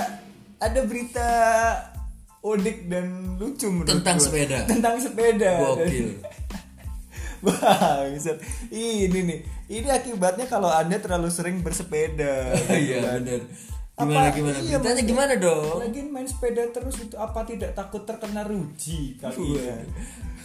ada 0.60 0.80
berita 0.84 1.28
unik 2.42 2.78
dan 2.88 3.08
lucu 3.40 3.68
menurut 3.72 3.88
Tentang 3.88 4.18
gua. 4.20 4.26
sepeda. 4.28 4.58
tentang 4.68 4.96
sepeda. 5.00 5.52
Gokil 5.64 6.10
Bangsat. 7.42 8.38
Ini 8.68 9.08
nih. 9.10 9.40
Ini 9.68 9.88
akibatnya 9.88 10.46
kalau 10.46 10.68
Anda 10.68 10.98
terlalu 10.98 11.28
sering 11.28 11.60
bersepeda. 11.60 12.54
gitu 12.58 12.74
iya 12.76 12.98
kan. 13.02 13.22
bener 13.22 13.42
Apa- 13.94 14.08
gimana 14.08 14.28
gimana 14.32 14.58
iya, 14.58 14.78
maksudnya- 14.80 15.04
gimana 15.06 15.34
dong 15.36 15.78
Lagi 15.78 16.00
main 16.06 16.24
sepeda 16.24 16.64
terus 16.70 16.96
itu 16.98 17.16
apa 17.16 17.44
tidak 17.44 17.72
takut 17.74 18.02
terkena 18.02 18.42
ruji 18.42 19.20
kakinya? 19.20 19.76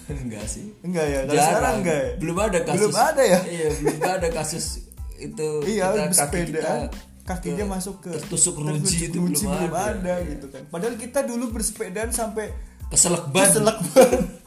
enggak 0.05 0.43
sih 0.45 0.75
Enggak 0.81 1.07
ya, 1.07 1.19
kalau 1.23 1.33
Jarang. 1.33 1.49
sekarang 1.49 1.75
enggak 1.79 1.97
ya? 1.97 2.11
belum 2.19 2.37
ada 2.41 2.59
kasus 2.61 2.81
Belum 2.83 2.97
ada 2.97 3.23
ya? 3.25 3.41
iya 3.47 3.69
belum 3.73 4.01
ada 4.03 4.29
kasus 4.29 4.65
itu 5.17 5.49
Iya, 5.65 5.85
kita- 5.87 6.19
kaki 6.21 6.39
kita 6.51 6.73
kakinya 7.25 7.65
masuk 7.71 7.97
ke 8.01 8.11
tertusuk 8.13 8.59
ruji 8.59 9.07
itu 9.07 9.17
ruji 9.17 9.47
belum 9.47 9.55
belum 9.57 9.73
ada. 9.73 9.91
ada 9.95 10.15
gitu 10.27 10.47
kan. 10.51 10.63
Padahal 10.69 10.95
kita 10.99 11.23
dulu 11.23 11.45
bersepedaan 11.51 12.11
sampai 12.11 12.51
keselak 12.91 13.31
ban 13.31 13.47
keselak 13.47 13.79
ban. 13.89 14.44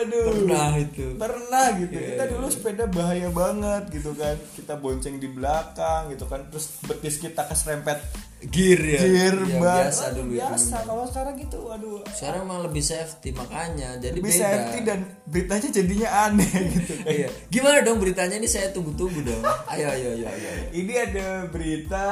Aduh. 0.00 0.24
pernah 0.26 0.68
itu. 0.74 1.04
Pernah 1.14 1.66
gitu. 1.76 1.92
Iya, 1.92 2.06
kita 2.10 2.24
dulu 2.28 2.46
sepeda 2.46 2.84
bahaya 2.86 3.28
banget 3.28 3.82
gitu 3.90 4.10
kan. 4.12 4.36
Kita 4.50 4.74
bonceng 4.74 5.16
di 5.16 5.28
belakang 5.28 6.08
gitu 6.08 6.24
kan. 6.24 6.48
Terus 6.48 6.66
betis 6.82 7.16
kita 7.16 7.44
keserempet 7.44 7.98
gear 8.42 8.80
ya? 8.80 9.00
Gear 9.00 9.36
Iya, 9.38 9.56
ban 9.56 9.76
biasa 9.84 10.04
dulu 10.12 10.30
biasa. 10.32 10.74
itu 10.74 10.88
kalau 10.88 11.04
sekarang 11.04 11.34
gitu 11.36 11.58
aduh 11.68 12.00
sekarang 12.08 12.42
malah 12.42 12.64
lebih 12.64 12.80
safety 12.80 13.30
makanya 13.30 14.00
jadi 14.00 14.16
bisa 14.16 14.32
beda. 14.40 14.48
safety 14.48 14.78
dan 14.80 15.00
beritanya 15.28 15.68
jadinya 15.70 16.08
aneh 16.24 16.52
gitu 16.74 16.92
kan. 16.98 17.12
Iya. 17.12 17.28
Gimana 17.48 17.78
dong 17.80 18.00
beritanya? 18.00 18.36
Ini 18.36 18.48
saya 18.48 18.72
tunggu-tunggu 18.72 19.20
dong. 19.22 19.44
Ayo 19.68 19.86
ayo 19.86 20.08
ayo 20.16 20.24
ayo, 20.24 20.48
ayo. 20.48 20.62
ini 20.72 20.92
ada 20.96 21.26
berita 21.46 22.04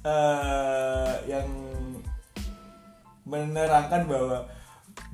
eh, 0.00 1.12
yang 1.26 1.50
menerangkan 3.24 4.06
bahwa 4.06 4.46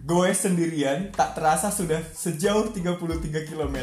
goes 0.02 0.42
sendirian 0.42 1.14
tak 1.14 1.38
terasa 1.38 1.70
sudah 1.70 2.02
sejauh 2.12 2.74
33 2.74 3.48
km 3.48 3.76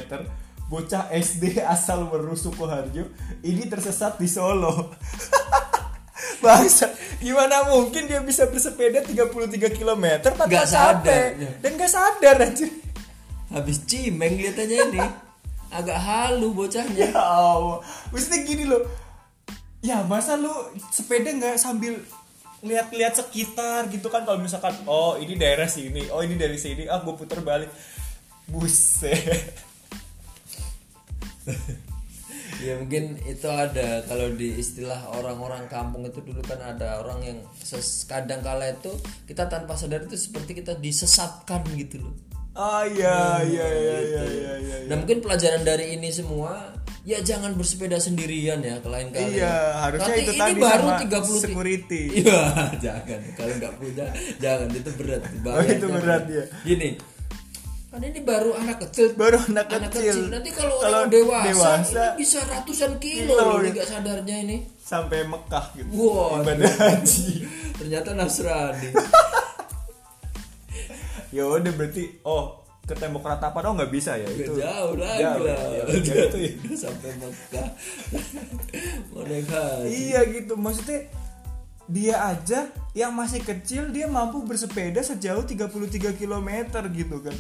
bocah 0.70 1.10
SD 1.10 1.64
asal 1.66 2.06
Weru 2.12 2.38
Sukoharjo 2.38 3.10
ini 3.42 3.66
tersesat 3.66 4.22
di 4.22 4.30
Solo. 4.30 4.72
Bangsa, 6.40 6.88
gimana 7.20 7.68
mungkin 7.68 8.08
dia 8.08 8.24
bisa 8.24 8.48
bersepeda 8.48 9.04
33 9.04 9.76
km 9.76 10.24
tanpa 10.24 10.48
Nggak 10.48 10.68
sadar, 10.72 11.36
ya. 11.36 11.52
dan 11.60 11.72
gak 11.76 11.92
sadar 11.92 12.36
anjir. 12.40 12.72
habis 13.52 13.84
cimeng 13.84 14.40
kelihatannya 14.40 14.78
ini. 14.88 15.04
Agak 15.68 16.00
halu 16.00 16.56
bocahnya. 16.56 17.12
Ya 17.12 17.20
Allah, 17.20 17.84
maksudnya 18.14 18.40
gini 18.48 18.64
loh. 18.70 18.88
Ya 19.84 20.00
masa 20.08 20.40
lu 20.40 20.52
sepeda 20.96 21.28
nggak 21.34 21.60
sambil 21.60 22.00
lihat-lihat 22.64 23.16
sekitar 23.16 23.88
gitu 23.88 24.12
kan 24.12 24.28
kalau 24.28 24.40
misalkan 24.42 24.76
oh 24.86 25.16
ini 25.16 25.40
daerah 25.40 25.68
sini, 25.68 26.12
oh 26.12 26.20
ini 26.20 26.36
dari 26.36 26.60
sini, 26.60 26.86
ah 26.92 27.00
gue 27.00 27.16
putar 27.16 27.40
balik. 27.44 27.72
Buset. 28.50 29.54
ya 32.66 32.76
mungkin 32.76 33.16
itu 33.24 33.48
ada 33.48 34.04
kalau 34.04 34.36
di 34.36 34.60
istilah 34.60 35.16
orang-orang 35.16 35.72
kampung 35.72 36.04
itu 36.04 36.20
dulu 36.20 36.44
kan 36.44 36.60
ada 36.60 37.00
orang 37.00 37.24
yang 37.24 37.40
kadang 38.04 38.44
kala 38.44 38.76
itu 38.76 38.92
kita 39.24 39.48
tanpa 39.48 39.80
sadar 39.80 40.04
itu 40.04 40.20
seperti 40.20 40.60
kita 40.60 40.76
disesatkan 40.76 41.64
gitu 41.80 42.04
loh 42.04 42.12
Ah 42.60 42.84
iya 42.84 43.40
iya 43.46 43.68
iya 43.72 43.98
iya 44.04 44.24
iya 44.26 44.54
iya. 44.60 44.76
Dan 44.92 45.08
mungkin 45.08 45.24
pelajaran 45.24 45.64
dari 45.64 45.96
ini 45.96 46.12
semua 46.12 46.76
ya 47.10 47.26
jangan 47.26 47.58
bersepeda 47.58 47.98
sendirian 47.98 48.62
ya 48.62 48.78
ke 48.78 48.86
lain 48.86 49.10
kali. 49.10 49.42
Iya, 49.42 49.82
harusnya 49.82 50.14
Nanti 50.14 50.22
itu 50.22 50.34
ini 50.38 50.42
tadi 50.46 50.54
baru 50.62 50.86
sama 50.86 51.02
30 51.02 51.42
security. 51.42 52.04
Iya, 52.22 52.42
jangan. 52.86 53.20
Kalau 53.34 53.54
nggak 53.58 53.74
punya 53.82 54.06
jangan 54.38 54.70
itu 54.70 54.92
berat. 54.94 55.22
bahayanya 55.42 55.74
itu 55.74 55.88
berat, 55.90 56.24
ya. 56.30 56.46
Gini. 56.62 56.90
Kan 57.90 58.02
ini 58.06 58.22
baru 58.22 58.54
anak 58.54 58.78
kecil. 58.86 59.18
Baru 59.18 59.42
anak 59.42 59.66
kecil. 59.74 60.30
Nanti 60.30 60.54
kalau, 60.54 60.78
Kalau 60.78 60.98
orang 61.02 61.10
dewasa, 61.10 61.50
dewasa, 61.50 62.04
ini 62.14 62.22
bisa 62.22 62.40
ratusan 62.46 62.92
kilo, 63.02 63.34
kilo, 63.34 63.42
loh, 63.42 63.58
ya. 63.58 63.58
ini 63.58 63.70
nggak 63.74 63.88
sadarnya 63.90 64.36
ini. 64.46 64.58
Sampai 64.78 65.26
Mekah 65.26 65.66
gitu. 65.74 65.90
Wah, 65.98 66.46
Ibadah 66.46 66.74
haji. 66.78 67.30
Ternyata 67.82 68.14
Nasrani. 68.14 68.90
Ya 71.30 71.46
udah 71.46 71.70
berarti 71.78 72.10
oh 72.26 72.66
ke 72.90 72.98
tembok 72.98 73.22
ratapan 73.22 73.64
oh 73.64 73.74
nggak 73.78 73.94
bisa 73.94 74.18
ya 74.18 74.26
itu. 74.26 74.58
jauh 74.58 74.98
lagi 74.98 75.22
Jauh, 75.22 75.46
lah. 75.46 75.62
ya, 75.70 75.84
ya, 75.86 75.94
itu 76.26 76.38
ya. 76.42 76.52
Sampai 76.90 77.14
Mekah. 77.16 77.68
Mau 79.14 79.22
naik 79.22 79.46
haji. 79.46 79.86
Iya 79.86 80.20
gitu 80.28 80.58
maksudnya 80.58 81.06
dia 81.86 82.22
aja 82.24 82.70
yang 82.94 83.14
masih 83.14 83.42
kecil 83.42 83.90
dia 83.90 84.06
mampu 84.06 84.42
bersepeda 84.42 85.02
sejauh 85.02 85.42
33 85.42 85.70
km 86.16 86.50
gitu 86.90 87.18
kan. 87.22 87.36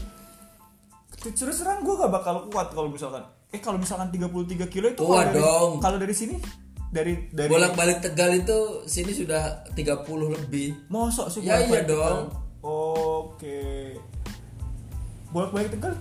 Terus 1.19 1.57
terang 1.57 1.81
gue 1.81 1.95
gak 1.95 2.09
bakal 2.09 2.47
kuat 2.47 2.71
kalau 2.71 2.87
misalkan 2.87 3.25
eh 3.49 3.57
kalau 3.57 3.75
misalkan 3.75 4.07
33 4.07 4.29
kilo 4.69 4.87
itu 4.87 5.01
Kuat 5.01 5.33
dari, 5.33 5.41
dong. 5.41 5.81
kalau 5.81 5.97
dari 5.97 6.13
sini 6.13 6.37
dari 6.87 7.27
dari 7.29 7.49
bolak-balik 7.49 7.97
Tegal 7.99 8.33
itu 8.35 8.57
sini 8.85 9.09
sudah 9.09 9.65
30 9.73 10.05
lebih. 10.29 10.85
mosok 10.87 11.27
sih 11.27 11.41
Ya, 11.41 11.57
iya 11.59 11.81
dong. 11.81 12.29
Oke. 12.61 13.97
Bolak-balik 15.29 15.73
Tegal 15.77 15.93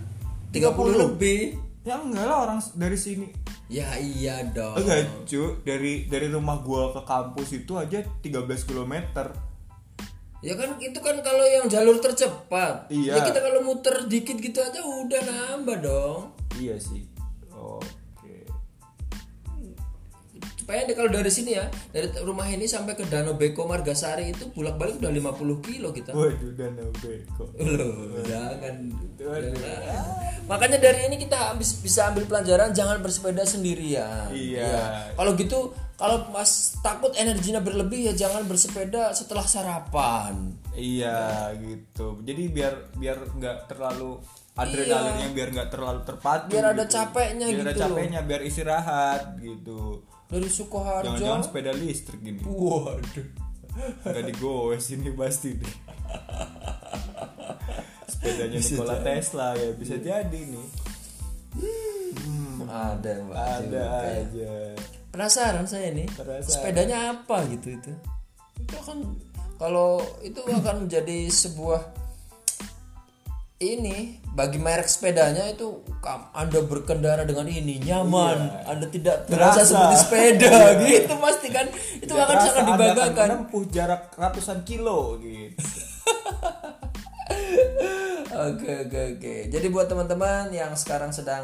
30 0.53 1.03
lebih. 1.05 1.61
Ya 1.85 2.01
enggak 2.01 2.25
lah 2.29 2.39
orang 2.49 2.61
dari 2.77 2.97
sini. 2.97 3.29
Ya 3.69 3.97
iya 4.01 4.41
dong. 4.49 4.81
Enggak, 4.81 5.29
cu. 5.29 5.61
Dari 5.65 6.09
dari 6.09 6.29
rumah 6.33 6.61
gua 6.65 6.97
ke 6.97 7.05
kampus 7.05 7.53
itu 7.53 7.77
aja 7.77 8.01
13 8.25 8.49
km. 8.65 8.95
Ya 10.39 10.55
kan 10.55 10.79
itu 10.79 10.99
kan 11.03 11.19
kalau 11.21 11.45
yang 11.45 11.67
jalur 11.67 11.99
tercepat. 11.99 12.89
Iya. 12.89 13.19
Ya 13.19 13.21
kita 13.27 13.43
kalau 13.43 13.61
muter 13.67 14.07
dikit 14.07 14.39
gitu 14.39 14.63
aja 14.63 14.81
udah 14.81 15.21
nambah 15.27 15.77
dong. 15.83 16.33
Iya 16.57 16.79
sih. 16.79 17.05
Oke. 17.53 17.98
Supaya 20.69 20.85
deh 20.85 20.93
kalau 20.93 21.09
dari 21.09 21.33
sini 21.33 21.57
ya, 21.57 21.65
dari 21.97 22.13
rumah 22.29 22.45
ini 22.45 22.69
sampai 22.69 22.93
ke 22.93 23.09
Danau 23.09 23.41
Beko 23.41 23.65
Margasari 23.65 24.37
itu 24.37 24.53
bolak-balik 24.53 25.01
udah 25.01 25.09
50 25.09 25.65
kilo 25.65 25.89
kita. 25.97 26.13
Waduh, 26.13 26.53
danau 26.61 26.93
beko. 27.01 27.49
Loh, 27.57 28.21
jangan. 28.29 28.77
Waduh. 29.17 29.57
jangan. 29.57 30.05
Makanya 30.45 30.77
dari 30.77 31.09
ini 31.09 31.17
kita 31.17 31.57
habis 31.57 31.73
bisa 31.81 32.13
ambil 32.13 32.29
pelajaran 32.29 32.77
jangan 32.77 33.01
bersepeda 33.01 33.49
sendirian. 33.49 34.29
Iya. 34.29 34.69
Ya. 34.69 34.85
Kalau 35.17 35.33
gitu, 35.41 35.73
kalau 35.97 36.29
Mas 36.37 36.77
takut 36.85 37.17
energinya 37.17 37.65
berlebih 37.65 38.13
ya 38.13 38.29
jangan 38.29 38.45
bersepeda 38.45 39.17
setelah 39.17 39.49
sarapan. 39.49 40.53
Iya 40.77 41.49
gitu. 41.65 42.21
Jadi 42.29 42.45
biar 42.53 42.93
biar 42.93 43.25
nggak 43.25 43.73
terlalu 43.73 44.21
adrenalinnya 44.53 45.33
biar 45.33 45.49
nggak 45.49 45.71
terlalu 45.73 46.05
terpacu. 46.05 46.53
Biar 46.53 46.77
ada 46.77 46.85
gitu. 46.85 46.93
capeknya 46.93 47.47
biar 47.49 47.65
ada 47.65 47.73
gitu. 47.73 47.81
capeknya 47.89 48.21
biar 48.21 48.41
istirahat 48.45 49.23
gitu. 49.41 50.05
Dari 50.29 50.49
Sukoharjo. 50.49 51.17
Jangan-jangan 51.17 51.43
sepeda 51.45 51.73
listrik 51.73 52.21
gini. 52.21 52.45
Waduh. 52.45 53.29
Nggak 54.05 54.25
digoes 54.29 54.85
ini 54.93 55.09
pasti 55.17 55.57
deh. 55.57 55.75
Sepedanya 58.11 58.59
Nikola 58.61 58.97
Tesla 59.01 59.49
ya 59.57 59.71
bisa 59.73 59.97
jadi 59.97 60.41
nih. 60.53 60.67
Ada 62.69 63.13
Mbak. 63.25 63.37
Ada 63.37 63.65
juga. 63.65 63.85
aja. 64.05 64.53
Penasaran 65.09 65.65
saya 65.65 65.89
nih. 65.97 66.09
Penasaran. 66.13 66.53
Sepedanya 66.53 66.99
apa 67.17 67.49
gitu 67.49 67.81
itu? 67.81 67.93
Itu 68.61 68.75
akan 68.85 68.99
kalau 69.57 70.05
itu 70.21 70.39
akan 70.45 70.85
menjadi 70.87 71.31
sebuah 71.33 71.81
ini 73.59 74.23
bagi 74.31 74.55
merek 74.57 74.87
sepedanya 74.87 75.51
itu 75.51 75.83
Anda 76.31 76.63
berkendara 76.63 77.27
dengan 77.27 77.51
ini 77.51 77.83
nyaman, 77.83 78.39
Iya. 78.39 78.71
Anda 78.71 78.87
tidak 78.87 79.27
terasa 79.27 79.67
seperti 79.67 79.97
sepeda 79.99 80.55
gitu 80.79 81.15
pasti 81.19 81.49
kan. 81.51 81.67
Itu 81.99 82.15
Nggak 82.15 82.23
akan 82.25 82.37
sangat 82.39 82.55
Anda 82.55 82.71
akan 82.71 82.79
dibanggakan. 82.79 83.27
menempuh 83.29 83.65
jarak 83.69 84.03
ratusan 84.15 84.59
kilo 84.63 85.19
gitu. 85.19 85.59
Oke 88.39 88.87
oke 88.87 89.19
oke. 89.19 89.35
Jadi 89.51 89.67
buat 89.67 89.91
teman-teman 89.91 90.55
yang 90.55 90.71
sekarang 90.73 91.11
sedang 91.11 91.43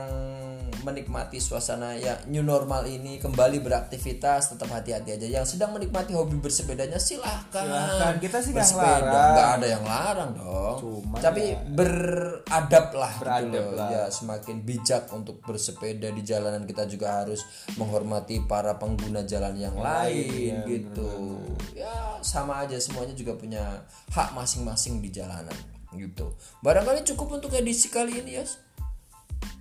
menikmati 0.84 1.40
suasana 1.40 1.96
ya 1.96 2.20
new 2.28 2.44
normal 2.44 2.84
ini 2.84 3.16
kembali 3.16 3.64
beraktivitas 3.64 4.52
tetap 4.52 4.68
hati-hati 4.68 5.16
aja. 5.16 5.40
Yang 5.40 5.56
sedang 5.56 5.72
menikmati 5.72 6.12
hobi 6.12 6.36
bersepedanya 6.36 7.00
silahkan. 7.00 7.64
Silahkan. 7.64 8.14
Kita 8.20 8.38
sih 8.44 8.52
nggak 8.52 8.68
Bersepeda. 8.68 9.22
Nggak 9.32 9.48
ada 9.56 9.66
yang 9.66 9.84
larang 9.84 10.30
dong. 10.36 10.76
Cuman 10.78 11.18
Tapi 11.18 11.42
ya- 11.50 11.60
beradab 11.72 12.86
lah 12.92 13.12
gitu 13.16 13.24
Beradab 13.24 13.64
loh. 13.64 13.76
lah. 13.80 13.88
Ya 13.90 14.02
semakin 14.12 14.56
bijak 14.62 15.04
untuk 15.10 15.40
bersepeda 15.40 16.12
di 16.12 16.22
jalanan 16.22 16.68
kita 16.68 16.84
juga 16.84 17.24
harus 17.24 17.40
menghormati 17.74 18.44
para 18.44 18.76
pengguna 18.76 19.24
jalan 19.24 19.56
yang 19.56 19.74
lain 19.74 20.60
ya, 20.60 20.68
gitu. 20.68 21.40
Ya 21.72 22.20
sama 22.20 22.62
aja 22.62 22.76
semuanya 22.76 23.16
juga 23.16 23.32
punya 23.34 23.82
hak 24.12 24.36
masing-masing 24.36 25.00
di 25.00 25.08
jalanan 25.08 25.56
gitu. 25.94 26.34
Barangkali 26.58 27.06
cukup 27.06 27.38
untuk 27.38 27.54
edisi 27.54 27.86
kali 27.86 28.18
ini 28.20 28.36
ya. 28.36 28.44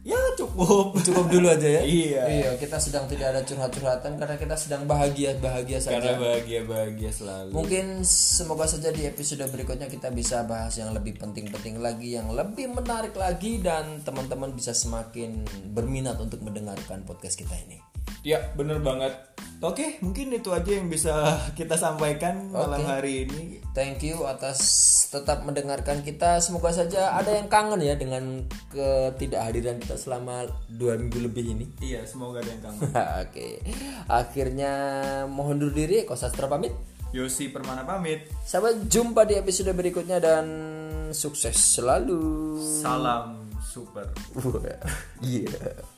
Ya 0.03 0.19
cukup 0.35 0.95
Cukup 1.07 1.25
dulu 1.31 1.47
aja 1.51 1.67
ya. 1.67 1.81
Iya. 1.83 2.23
Iya, 2.27 2.49
kita 2.59 2.77
sedang 2.79 3.07
tidak 3.07 3.35
ada 3.35 3.41
curhat-curhatan 3.43 4.19
karena 4.19 4.35
kita 4.35 4.55
sedang 4.55 4.83
bahagia-bahagia 4.83 5.79
karena 5.83 6.15
saja. 6.15 6.19
bahagia 6.19 6.59
bahagia 6.63 7.11
selalu 7.11 7.49
Mungkin 7.55 7.85
semoga 8.07 8.65
saja 8.67 8.91
di 8.91 9.07
episode 9.07 9.43
berikutnya 9.47 9.87
kita 9.87 10.11
bisa 10.11 10.43
bahas 10.43 10.75
yang 10.75 10.91
lebih 10.91 11.15
penting-penting 11.19 11.79
lagi, 11.79 12.15
yang 12.15 12.31
lebih 12.31 12.71
menarik 12.71 13.15
lagi 13.15 13.59
dan 13.59 14.03
teman-teman 14.03 14.51
bisa 14.51 14.71
semakin 14.75 15.43
berminat 15.71 16.19
untuk 16.19 16.43
mendengarkan 16.43 17.03
podcast 17.03 17.35
kita 17.35 17.55
ini. 17.67 17.79
ya 18.23 18.39
bener 18.55 18.79
banget 18.79 19.11
oke 19.59 19.99
mungkin 19.99 20.31
itu 20.31 20.47
aja 20.55 20.79
yang 20.79 20.87
bisa 20.87 21.35
kita 21.59 21.75
sampaikan 21.75 22.51
malam 22.51 22.79
Oke. 22.79 22.87
hari 22.87 23.13
ini 23.27 23.59
Thank 23.75 24.05
you 24.05 24.23
atas 24.23 24.59
tetap 25.13 25.45
mendengarkan 25.45 26.01
kita. 26.01 26.41
Semoga 26.41 26.73
saja 26.73 27.13
ada 27.13 27.29
yang 27.29 27.45
kangen 27.45 27.85
ya 27.85 27.93
dengan 27.93 28.41
ketidakhadiran 28.73 29.77
kita 29.77 29.93
selama 30.01 30.49
dua 30.65 30.97
minggu 30.97 31.21
lebih 31.21 31.53
ini. 31.53 31.65
iya 31.93 32.01
semoga 32.09 32.41
ada 32.41 32.49
yang 32.49 32.61
kangen 32.65 32.89
Oke, 33.29 33.61
akhirnya 34.09 34.73
mohon 35.29 35.61
dulu 35.61 35.77
diri. 35.77 36.09
Kosastra 36.09 36.49
pamit. 36.49 36.73
Yosi 37.13 37.53
Permana 37.53 37.85
pamit 37.85 38.25
Sampai 38.41 38.89
jumpa 38.89 39.21
di 39.29 39.37
episode 39.37 39.69
berikutnya 39.77 40.17
dan 40.17 40.45
sukses 41.13 41.53
selalu. 41.53 42.57
salam 42.81 43.53
super 43.61 44.09
Iya. 45.21 45.92